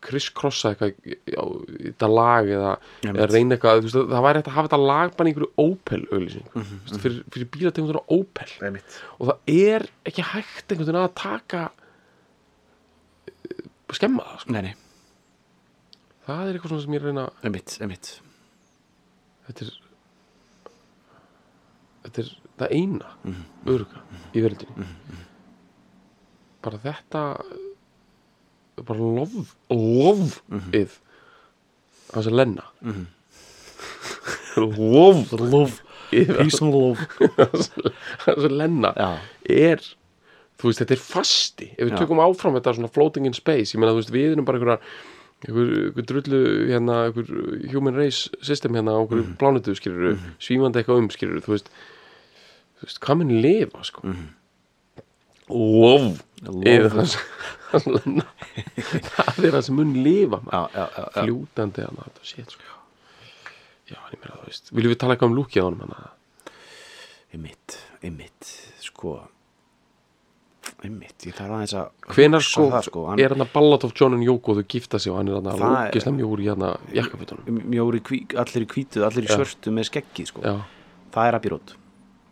[0.00, 2.70] kriss-krossa eitthvað í þetta lag eða,
[3.04, 5.50] eða reyna eitthvað þú veist, það væri hægt að hafa þetta lag bara í einhverju
[5.64, 7.00] Opel auðlýsing mm -hmm.
[7.02, 8.48] fyrir, fyrir bílategunduna Opel.
[8.54, 11.62] Það er mitt og það er ekki hægt einhvern veginn að taka
[13.28, 14.52] eh, skemma það sko.
[14.52, 14.74] Nei, nei,
[16.26, 18.08] það er eitthvað svona sem ég reyna það er mitt, það er mitt
[19.46, 19.72] þetta er
[22.04, 23.08] þetta er það eina
[23.66, 24.88] örga í verðinni
[26.64, 27.22] bara þetta
[28.80, 30.40] bara lof lof
[30.72, 30.98] ið
[32.14, 32.66] hans að lenna.
[34.58, 35.30] Lof.
[35.38, 35.76] Love,
[36.10, 37.06] ið peace and love.
[37.38, 37.70] Hans
[38.48, 39.10] að lenna Já,
[39.46, 39.84] er
[40.60, 41.70] þú veist, þetta er fasti.
[41.76, 42.00] Ef við Já.
[42.02, 44.82] tökum áfram þetta svona floating in space ég meina, þú veist, við erum bara einhverjar
[45.46, 47.30] einhver, drullu, hérna, einhver
[47.72, 49.36] human race system hérna á einhverju mm.
[49.40, 50.34] plánutu skilur, mm.
[50.42, 51.70] svífandi eitthvað um skilur þú veist,
[53.00, 54.04] hvað mun lifa sko?
[54.10, 54.28] Mm.
[56.40, 56.88] Love.
[56.90, 57.16] það
[57.70, 60.40] það er það sem mun lifa
[62.26, 62.78] shit sko.
[64.70, 66.00] Viljum við tala eitthvað um lúkið á hana?
[67.30, 68.48] Einmitt, einmitt,
[68.82, 69.18] sko.
[70.80, 73.04] Einmitt, ég þarf aðeins að hvenar sko, það, sko.
[73.10, 75.38] Hann, er hann að Ballad of John and Yoko þau gifta sig og hann er
[75.38, 78.02] hann að lókislega mjór í hann að jakkafutunum mjóri,
[78.40, 80.44] allir í hvítu, allir í svörtu með skeggi, sko.
[80.46, 80.56] Já,
[81.10, 81.74] Það er Road.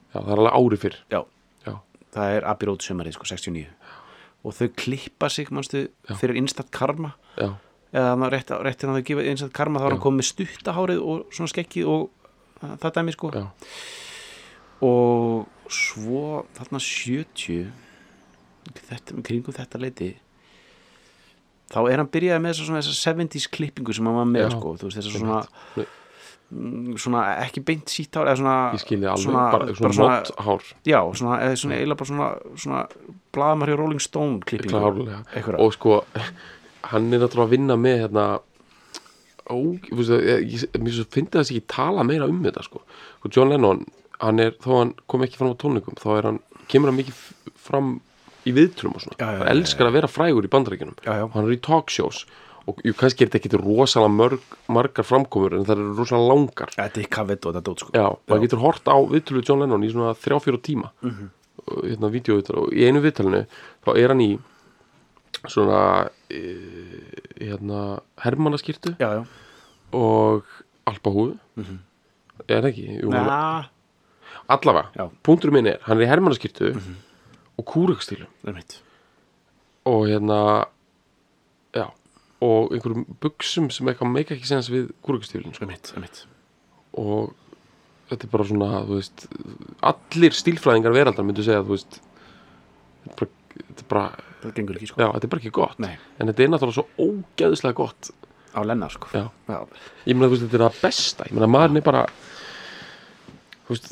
[0.09, 0.99] Já, það er alveg ári fyrr.
[1.13, 1.21] Já,
[1.67, 1.75] já,
[2.17, 3.67] það er Road sömarið, sko, 69
[4.47, 5.89] Og þau klippa sig, manstu,
[6.21, 7.15] fyrir Instant Karma.
[7.39, 7.51] Já,
[7.91, 11.03] eða rétt, rétt en að þau gefa Instant Karma þá er hann komið með stuttahárið
[11.03, 12.09] og svona skeggi og
[12.61, 13.33] það dæmi, sko.
[13.35, 13.45] Já,
[14.87, 16.25] og svo
[16.57, 17.69] þarna 70
[18.89, 20.11] þetta, kringum þetta leiti
[21.69, 24.51] þá er hann byrjaði með þessa, svona, þessa 70s klippingu sem hann var með Já.
[24.55, 25.41] sko, þú veist, þessa svona,
[25.77, 25.89] Nei.
[26.51, 30.69] Mm, svona ekki beint sítt hár eða svona, alveg svona, bara, svona, svona, mott hár.
[30.89, 32.29] Já, svona, eða svona eiginlega bara svona,
[32.65, 32.83] svona
[33.73, 35.09] hjá Rolling Stone klippingu.
[35.59, 36.03] Og sko,
[36.93, 38.27] hann er náttúrulega að vinna með hérna
[39.49, 39.57] ó,
[40.45, 40.67] ég,
[41.13, 42.83] fyndi þess ekki tala meira um þetta sko,
[43.25, 43.85] og John Lennon
[44.23, 47.23] hann er, þó hann kom ekki fram á tónleikum þá er hann, kemur hann mikið
[47.69, 47.95] fram
[48.49, 51.13] í viðtrum og svona, Já, já, hann já, elskar að vera frægur í bandarækjunum Já,
[51.21, 51.25] já.
[51.35, 52.25] hann er í talkshows.
[52.25, 52.48] og
[52.85, 56.75] jú, kannski er þetta ekki rosalega mörg, margar framkomur en það eru rosalega langar.
[56.77, 57.95] Þetta er kavett og þetta dót sko.
[57.97, 60.93] Já, maður getur hort á viðtölu John Lennon í svona þrjá fjóra tíma.
[61.03, 61.17] Mm.
[61.17, 61.35] -hmm.
[61.85, 63.43] hérna vídeoviðtölu og í einu viðtölinu
[63.85, 64.31] þá er hann í
[65.47, 66.41] svona e,
[67.39, 69.23] hérna hermannaskýrtu já, já,
[69.95, 70.49] og
[70.89, 71.37] alpahúðu
[72.49, 72.87] er það ekki?
[73.03, 73.13] Jú,
[74.49, 75.05] allavega, Já.
[75.23, 76.73] Punkturinn minn er hann er í hermannaskýrtu
[77.59, 78.79] og kúrekstílu það er mitt
[79.89, 80.41] og hérna
[81.77, 81.87] já,
[82.45, 84.93] og einhverjum buksum sem eitthvað meika ekki senast við
[85.97, 86.21] er mitt
[86.99, 87.33] og
[88.09, 89.27] þetta er bara svona veist,
[89.85, 91.99] allir stílfræðingar veraldar myndu segja veist
[93.05, 94.07] þetta er bara, þetta er bara
[94.39, 95.03] það gengur ekki sko.
[95.03, 95.79] Já, þetta er bara ekki gott.
[95.83, 95.95] Nei.
[96.19, 98.11] en þetta er náttúrulega svo ógeðslega gott.
[98.55, 99.11] Á lennar sko.
[99.13, 99.25] Já.
[99.51, 99.59] já.
[100.07, 101.27] ég meina veist, þetta er það besta.
[101.29, 102.05] Ég meina maðurinn er bara
[103.69, 103.91] veist,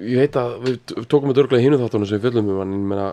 [0.00, 2.74] ég veit að við tókum þetta örglega hinu þáttunum sem við fjöllum um hann.
[2.76, 3.08] Ég meina,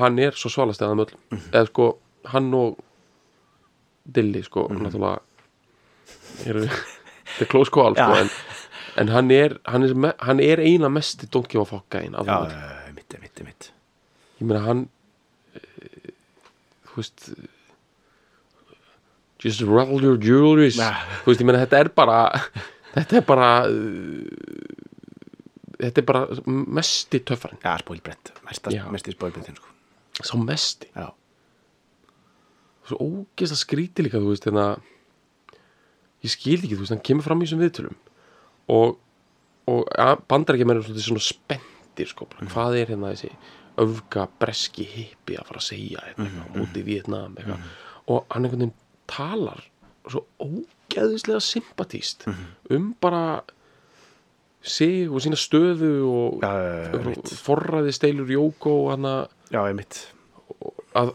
[0.00, 1.44] hann er svo svalast eða möllum Mhm.
[1.52, 1.90] eða sko,
[2.32, 2.80] hann og
[4.16, 5.20] Dilli, sko, náttúrulega
[6.50, 8.30] eru þetta er close call, sko, en,
[9.02, 12.16] en hann er hann er, me, hann er eina mesti don't give a fuck gæinn
[12.18, 12.56] af já, þeim öllum.
[12.56, 13.70] það er mitt, mitt, mitt
[14.40, 14.84] ég meina hann
[15.54, 16.12] eh,
[16.90, 17.30] þú veist
[19.40, 20.76] just roll your jewelries.
[20.76, 20.90] Ja.
[21.22, 22.18] þú veist, ég meina þetta er bara
[22.96, 24.80] þetta er bara uh,
[25.80, 26.26] þetta er bara
[26.80, 28.82] mesti töffarinn, já, spóilbrett, mesta, Já.
[28.92, 29.70] mesti spóilbrettin sko.
[30.20, 30.90] Sá mesti.
[30.92, 31.06] Já,
[32.90, 34.66] svo ógeðst að skríti líka, þú veist hérna,
[36.24, 37.96] ég skil ekki, þú veist hann kemur fram í þessum viðtölum
[38.74, 38.98] og,
[39.70, 43.32] og ja, bandar ekki meira svona, spenntir sko, bara, hvað er hérna þessi
[43.80, 47.68] öfga breski hippi að fara að segja þetta eitthvað út í Vietnam eitthvað.
[48.10, 48.76] Og hann einhvern veginn
[49.10, 49.62] talar
[50.10, 52.26] svo ógeðislega sympatíst
[52.74, 53.40] um bara
[54.60, 57.32] sig og sína stöðu og einmitt.
[57.40, 59.22] forræði steilur Jóko og hann að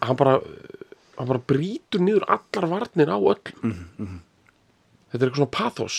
[0.02, 0.40] hann bara
[1.18, 4.20] hann bara brýtur niður allar varnir á öllum Mhm,
[5.12, 5.98] þetta er eitthvað svona pathos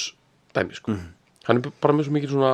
[0.57, 0.97] dæmi sko.
[1.47, 2.53] Hann er bara með svo mikið svona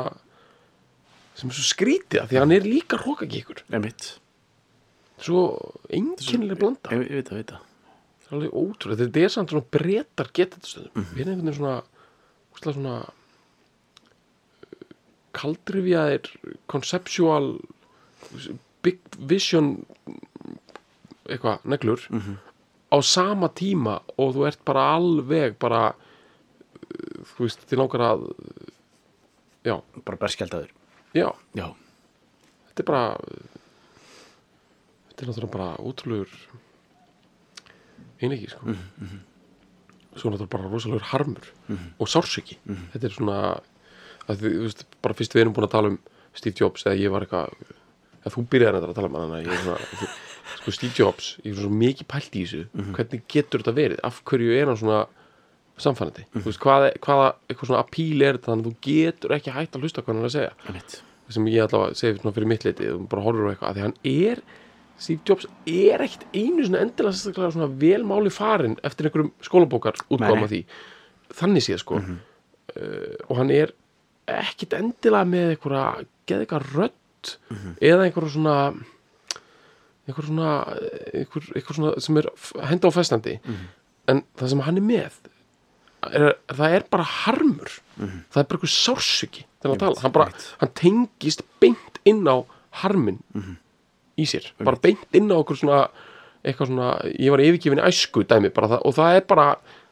[1.35, 4.19] sem er svo skrítið af því að hann er líka rókagíkur Einmitt.
[5.23, 5.43] Svo
[5.89, 6.91] einkennileg blanda.
[6.93, 7.63] Ég, ég veit það, veit það.
[8.23, 11.47] Það er alveg ótrúlega, þetta er samt svona breytar geta þetta stöðum við erum einhvern
[11.47, 11.77] veginn svona
[12.53, 12.97] úslega svona
[15.33, 16.29] kaldrifjaðir
[16.71, 17.47] conceptual
[18.85, 19.71] big vision
[21.31, 22.03] eitthvað, neglur
[22.93, 28.27] á sama tíma og þú ert bara alveg bara uh, þú veist, til langar að
[29.65, 30.71] já, Bara berskjaldaður.
[31.17, 31.69] Já, Já,
[32.71, 33.03] þetta er bara
[35.13, 36.33] þetta er náttúrulega bara ótrúlegur
[38.23, 38.75] einleiki sko.
[40.17, 41.47] Svo náttúrulega bara rosalegur harmur
[41.99, 42.59] og sársöki
[42.95, 43.37] þetta er svona
[44.31, 45.99] að þú veist, bara fyrst við erum búin að tala um
[46.35, 47.55] Steve Jobs eða ég var eitthvað
[48.23, 50.11] eða þú byrjaði að tala um hann þannig að ég er svona
[50.63, 52.63] sko Steve Jobs, ég er svo mikið pælt í þessu.
[52.97, 55.03] Hvernig getur þetta verið, af hverju er hann svona
[55.83, 59.55] samfænandi, þú veist, hvaða, hvaða eitthvað svona apíl er þetta þannig að þú getur ekki
[59.57, 60.53] hægt að hlusta hvað hann er að segja?
[60.69, 60.99] Einmitt.
[61.33, 63.85] Sem ég allavega segi svona fyrir mitt leiti og bara horfir á eitthvað, að því
[63.87, 64.43] hann er
[65.03, 69.99] Steve Jobs er ekkit einu svona endilega sérstaklega svona vel máli farin eftir einhverjum skólabókar
[70.13, 70.61] útgáma því.
[71.33, 72.01] Þannig séð sko.
[72.77, 73.73] Uh, og hann er
[74.31, 75.87] ekkit endilega með einhverja
[76.29, 77.33] geða eitthvað rödd
[77.83, 78.57] eða einhverja svona
[80.09, 80.51] einhver svona,
[81.13, 82.29] einhver, einhver svona sem er
[82.71, 83.39] henda á festandi.
[84.11, 85.21] En það sem hann er með
[86.11, 87.75] er, það er bara harmur.
[87.99, 90.31] Það er bara einhver sársöki til að tala, hann, bara,
[90.63, 92.43] hann tengist beint inn á
[92.83, 93.21] harmin
[94.19, 95.85] í sér, bara beint inn á okkur svona
[96.43, 99.47] eitthvað svona, ég var yfirgefin í æsku dæmi bara það, og það er bara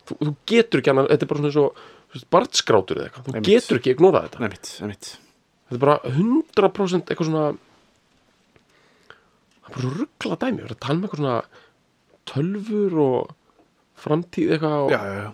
[0.09, 3.79] þú, þú getur ekki annað, þetta er bara svona svo bartskrátur eða eitthvað, þú getur
[3.79, 4.41] ekki ignorað þetta.
[4.43, 5.11] Einmitt, einmitt.
[5.71, 7.45] Þetta er bara 100% eitthvað svona
[9.60, 11.37] það er bara svo ruggla dæmi, það er að tala með eitthvað svona
[12.31, 13.31] tölfur og
[14.01, 15.31] framtíð eitthvað og, Já, já, já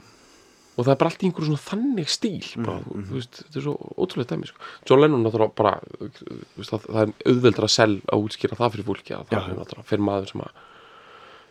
[0.76, 3.36] og það er bara allt í einhverju svona þannig stíl bara, Mm, þú, þú veist,
[3.46, 4.58] þetta er svo ótrúlega dæmi sko.
[4.90, 5.70] John Lennon náttúrulega bara
[6.58, 9.88] veist, það, það er auðveldra sel að útskýra það fyrir fólki að það er náttúrulega
[9.88, 10.50] fyrir maður sem að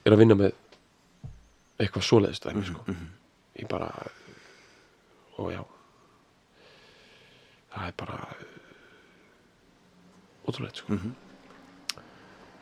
[0.05, 0.53] er að vinna með
[1.81, 2.85] eitthvað svoleiðist dæmi sko.
[2.85, 3.07] Mhm,
[3.63, 3.89] ég bara
[5.41, 5.63] og já
[7.73, 8.19] það er bara
[10.45, 10.99] ótrúlega sko.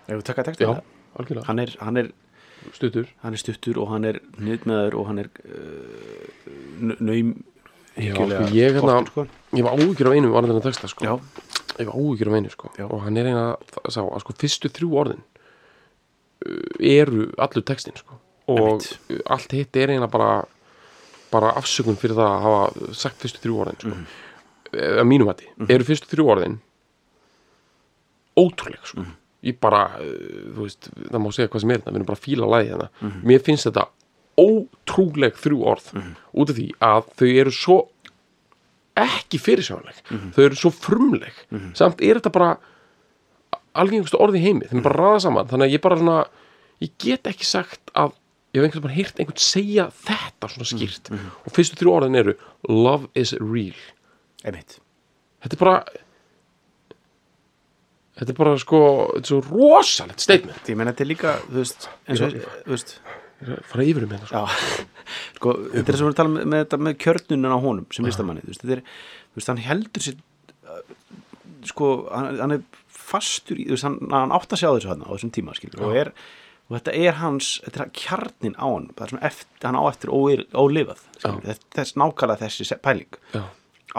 [0.07, 0.81] Ef við taka textin já,
[1.19, 2.11] algjörlega, hann er, hann er
[2.75, 7.33] stuttur hann er stuttur og hann er nýðmeður og hann er uh, nöym
[7.93, 9.27] Já, sko, ég hérna- sko.
[9.53, 11.05] ég var áhyggjur af einu varðan að texta sko.
[11.05, 11.13] já,
[11.77, 12.71] ég var áhyggjur af einu sko.
[12.79, 12.85] Já.
[12.89, 17.93] og hann er eina að sá að sko, fyrstu þrjú orðin uh, eru allur textin
[17.99, 18.17] sko.
[18.49, 18.97] og Einmitt.
[19.13, 20.43] uh, allt hitt er eina bara
[21.33, 23.93] bara afsökun fyrir það að hafa sagt fyrstu þrjú orðin sko.
[23.93, 24.05] Mhm.
[24.73, 26.57] að mínum hætti, eru fyrstu þrjú orðin
[28.37, 29.01] ótrúlega sko.
[29.05, 29.13] Mhm.
[29.43, 32.19] Ég bara, uh, þú veist það má segja hvað sem er þetta, við erum bara
[32.19, 32.89] að fíla lægi hérna.
[33.01, 33.23] Mhm.
[33.27, 33.87] mér finnst þetta
[34.39, 35.89] ótrúleg þrjú orð
[36.33, 37.77] út af því að þau eru svo
[38.97, 40.31] ekki fyrirsjónleg Mhm.
[40.35, 41.33] þau eru svo frumleg.
[41.73, 42.57] Samt er þetta bara
[43.75, 45.03] algengustu orði í heimi, þeim er bara Mhm.
[45.03, 45.47] ræða saman.
[45.47, 46.27] Þannig að ég bara svona,
[46.81, 48.13] ég get ekki sagt að
[48.53, 51.09] ég hef einhvern bara heyrt einhvern segja þetta svona skýrt.
[51.09, 52.33] Mhm, og fyrstu þrjú orðin eru
[52.69, 53.73] love is real.
[54.45, 54.77] Einmitt.
[55.43, 55.85] Þetta er bara
[58.19, 58.79] þetta er bara sko
[59.15, 60.63] þetta er svo rosalegt statement.
[60.69, 62.95] Ég menn þetta er líka, þú veist eins og, þú veist.
[63.67, 64.43] Fara yfir um hérna sko.
[65.35, 68.43] Sko, þetta er sem við tala með, með, þetta með kjörnunin á honum sem listamanni,
[68.45, 68.81] þú veist, þetta er,
[69.33, 70.21] þú veist, hann heldur sér,
[70.63, 70.77] uh,
[71.67, 75.03] sko, hann, hann er fastur í, þú veist, hann, hann átt að sjá þessu hann
[75.03, 76.13] á þessum tíma, skilur, og er,
[76.69, 79.83] og þetta er hans, þetta er kjarnin á hann, það er svona eftir, hann á
[79.91, 83.19] eftir óir, ólifað, skilur, þess, nákvæmlega þessi pæling.
[83.35, 83.43] Já.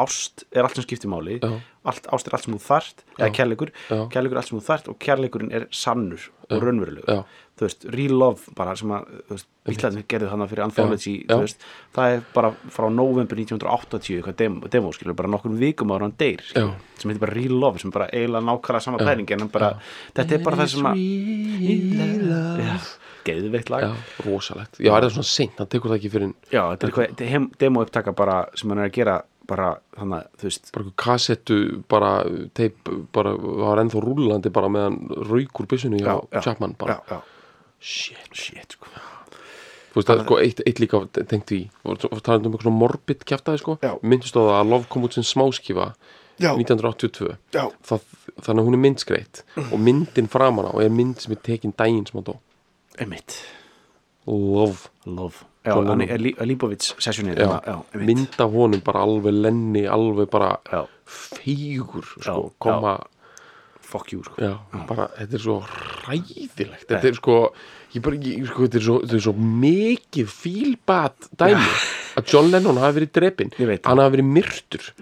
[0.06, 1.52] Ást er allt sem skiptir máli, Já.
[1.84, 3.72] Allt, ást er allt sem þú þart, eða kærleikur,
[4.12, 7.24] kærleikur allt sem þú þart og kærleikurinn er sannur og raunverulegur.
[7.54, 9.04] Þú veist, real love bara sem að,
[9.68, 11.62] bílarnir gerðu þannig fyrir Anthology, veist,
[11.94, 16.16] það er bara frá november 1980, eitthvað demo, demo skilur, bara nokkur vikum ára hann
[16.18, 19.70] deyr skilur, sem heitir bara real love, sem bara eiginlega nákvæmlega sama pæling, en bara,
[20.18, 21.04] þetta er bara það sem að
[22.64, 22.74] já,
[23.24, 23.86] geðveikt lag.
[23.86, 23.92] Já,
[24.26, 24.80] rosalegt.
[24.82, 27.84] Já, er það svona seint, hann tekur það ekki fyrir já, þetta er eitthvað demo
[27.86, 29.14] upptaka bara sem hann er að gera
[29.48, 31.58] bara þannig að, þú veist, bara kassettu,
[31.90, 32.12] bara
[32.56, 37.16] teip, bara var ennþá rúllandi bara meðan rauk úr byssunni já, á Chapman bara, já,
[37.18, 38.30] já, shit.
[38.32, 38.90] Shit, sko.
[39.94, 41.54] Þú veist, það er sko eitt, eitt líka tengt
[41.86, 45.26] og talandi um eitthvað morbid kjaftaði sko, myndist á það að Love kom út sem
[45.26, 45.92] smáskifa
[46.34, 46.50] Já.
[46.58, 47.68] 1982 Já.
[47.86, 48.06] það
[48.42, 52.06] þannig að hún er myndskreitt og myndin framan á er mynd sem er tekin daginn
[52.08, 52.40] sem hann dó.
[54.26, 57.48] Love, Love Hann er Líbovits sessjónið Já.
[57.64, 58.06] já, einmitt.
[58.10, 62.98] Mynd af honum bara alveg lenni alveg bara Já, feigur sko, koma
[63.84, 64.34] fuck you sko.
[64.88, 65.56] bara, þetta er svo
[66.08, 67.38] ræðilegt þetta er sko,
[68.04, 71.70] bara, ég, sko þetta, er svo, þetta er svo mikið fílbat dæmi
[72.18, 73.14] að John Lennon hafi verið
[73.80, 73.88] það.
[73.88, 74.92] hann hafi verið myrtur.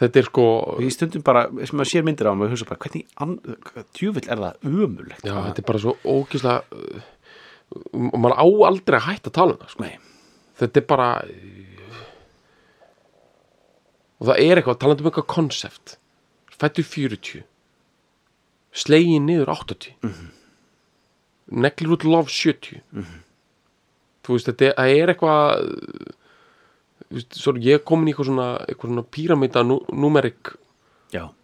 [0.00, 0.44] Þetta er sko
[0.80, 2.32] ég stundum bara, sem maður sér myndir á
[2.70, 3.06] bara, hvernig,
[3.96, 6.62] djúvill er það ömulegt já, þetta er bara svo ógislega
[7.70, 9.90] og maður á aldrei að hætta að tala um það sko.
[10.60, 11.10] Þetta er bara
[14.20, 15.96] og það er eitthvað talandi um eitthvað konsept.
[16.60, 17.46] Fættur 40
[18.70, 20.30] slegin niður 80 mm -hmm.
[21.62, 22.82] neglir út lof 70
[24.22, 25.38] þú veist þetta er, er eitthvað
[27.10, 28.48] veist, svo er ég komin í eitthvað svona,
[28.78, 30.54] svona píramida nú, numerik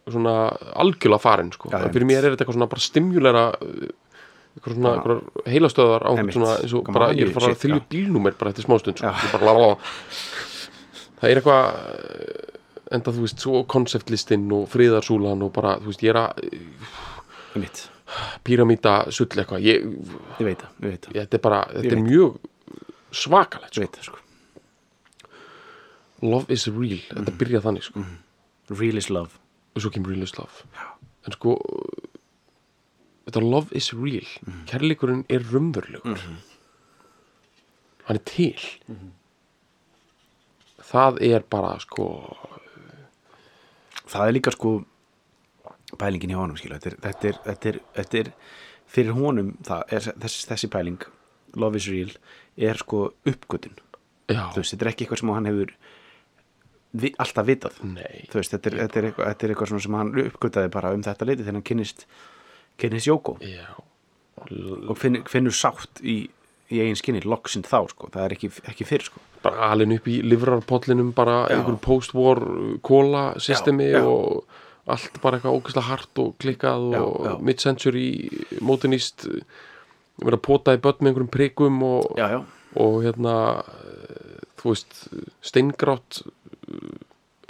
[0.06, 1.70] svona algjörlega farin sko.
[1.70, 3.44] Fyrir mér er þetta eitthvað svona bara stimulera
[4.56, 4.94] Já.
[4.96, 5.20] eitthvað
[5.52, 7.86] heilastöðar á eins og bara ég er magíu fara að þylja já.
[7.92, 9.06] bílnúmer bara eftir smástund sko.
[9.06, 9.12] Já.
[11.16, 16.02] Það er eitthvað eh, enda þú veist svo konceptlistinn og friðarsúlan og bara þú veist
[16.06, 16.32] ég er að
[18.46, 19.86] píramíta sull eitthvað ég,
[20.38, 22.36] Ég veit það, þetta er bara þetta er mjög
[23.16, 24.02] svakalegt sko.
[24.02, 24.18] sko.
[26.22, 27.38] love is real, þetta Mhm.
[27.38, 28.04] byrja þannig sko.
[28.70, 29.30] Real is love
[29.74, 30.64] og svo kemur real is love
[31.26, 31.56] en sko
[33.26, 34.26] þetta love is real.
[34.70, 36.26] Kærleikurinn er raunverulegur.
[38.06, 38.58] Hann er til.
[40.86, 42.10] Það er bara sko
[44.06, 44.76] Það er líka sko
[45.98, 48.30] pælingin hjá honum skilu þetta er, þetta er, þetta er, þetta er
[48.96, 51.06] fyrir honum það er þessi, þessi pæling
[51.56, 52.12] love is real
[52.68, 53.76] er sko uppgötun
[54.26, 55.74] veist, þetta er ekki eitthvað sem hann hefur
[56.96, 57.76] vi, alltaf vitað.
[58.32, 61.28] Veist, þetta er, þetta, er eitthvað, þetta er eitthvað sem hann uppgötaði bara um þetta
[61.28, 62.06] leiti þegar hann kynnist
[62.80, 63.36] kynnist Jóko
[64.86, 66.18] og finn, finnur sátt í,
[66.70, 68.10] í eigin skinni, loksinn þá sko.
[68.12, 69.22] Það er ekki, ekki fyrir sko.
[69.42, 71.56] Bara alin upp í livrarpollinum bara Já.
[71.56, 72.42] einhver post-war
[72.86, 74.04] kóla systemi Já, já.
[74.06, 74.44] og
[74.86, 78.06] allt bara eitthvað ógæslega hart og klikkað og mid-century
[78.62, 79.26] modernist
[80.22, 82.38] verið að pota í börn með einhverjum prikum og, já, já,
[82.82, 83.34] og hérna
[83.66, 85.00] eh, þú veist
[85.44, 86.22] steingrátt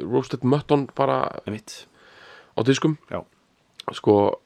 [0.01, 2.97] roasted mutton bara á diskum.
[3.13, 3.21] Já,
[3.93, 4.46] sko uh,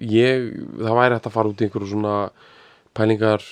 [0.00, 2.14] ég, það væri hægt að fara út í einhverju svona
[2.96, 3.44] pælingar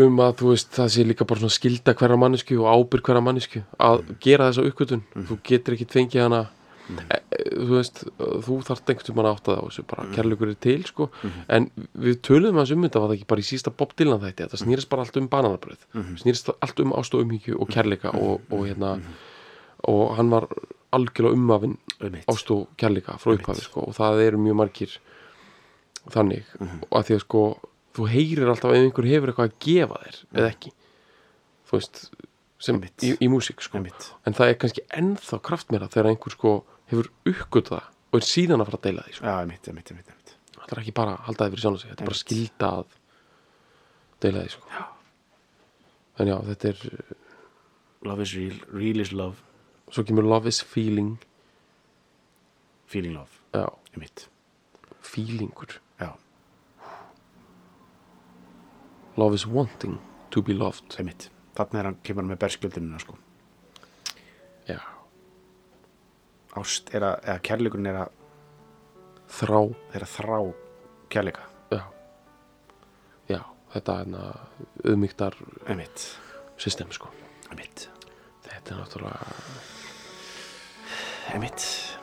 [0.00, 3.22] um að þú veist það sé líka bara svona skilda hverja mannesku og ábyrg hverja
[3.22, 5.02] mannesku að gera þessa uppgötun.
[5.14, 6.40] Þú getur ekkit fengið hana.
[6.84, 10.50] E, e, þú veist, þú þarft einhvern tímann að átta það á þessu bara kærleikur
[10.50, 11.06] er til sko.
[11.48, 11.68] En
[12.06, 14.60] við töluðum að um þetta var það ekki bara í sísta Bob Dylan þætti þetta
[14.60, 15.86] snýrist bara allt um bananabröð
[16.20, 18.98] snýrist allt um ást og umhyggju og kærleika og, og hérna
[19.88, 20.50] og hann var
[20.96, 21.76] algjörlega umafinn
[22.30, 24.96] ást og kærleika frá upphafi sko, og það eru mjög margir
[26.12, 27.44] þannig og að því að sko
[27.94, 30.72] þú heyrir alltaf ef einhver hefur eitthvað að gefa þér eða ekki
[31.64, 32.00] þú veist
[32.64, 33.80] sem í, í músík sko.
[33.80, 36.54] en það er kannski ennþá kraftmeira þegar einhver sko
[36.90, 39.26] hefur uppgötað það og er síðan að fara að deila því sko.
[39.26, 40.36] já, einmitt, einmitt, einmitt, einmitt.
[40.54, 42.26] það er ekki bara að halda því fyrir sjálf sig þetta er bara Einmitt.
[42.28, 42.98] skilda að
[44.24, 44.84] deila því sko.
[46.18, 46.78] en já, þetta er
[48.04, 49.53] love is real, real is love
[49.94, 51.14] svo kemur love is feeling.
[52.90, 53.68] Feeling love, já,
[55.00, 55.80] feelingur.
[56.00, 56.16] Já,
[59.16, 59.98] love is wanting
[60.30, 60.98] to be loved.
[61.54, 63.14] Þarna er hann, kemur með berskjöldunina sko.
[64.66, 64.80] Já,
[66.58, 68.16] ást er að, eða kærleikurinn er að
[69.38, 69.60] þrá.
[69.94, 70.38] er að þrá
[71.14, 71.46] kærleika.
[71.70, 71.84] Já,
[73.30, 73.40] já
[73.76, 74.18] þetta er
[74.90, 75.38] auðmygtar
[75.68, 76.08] einmitt,
[76.58, 77.14] system sko.
[77.52, 77.88] Einmitt,
[78.48, 79.83] þetta er náttúrulega
[81.32, 81.98] einmitt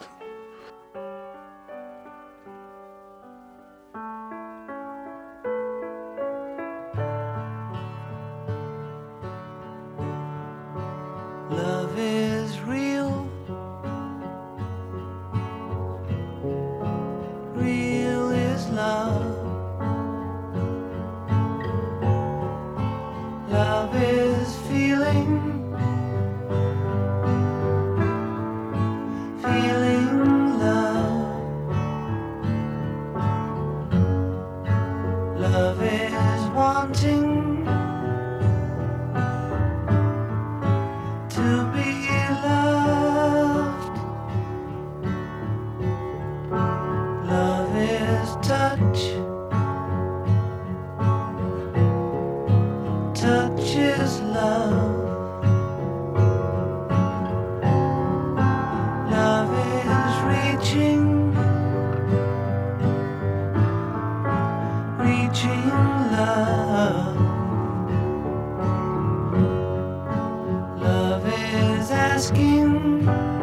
[72.41, 73.40] again.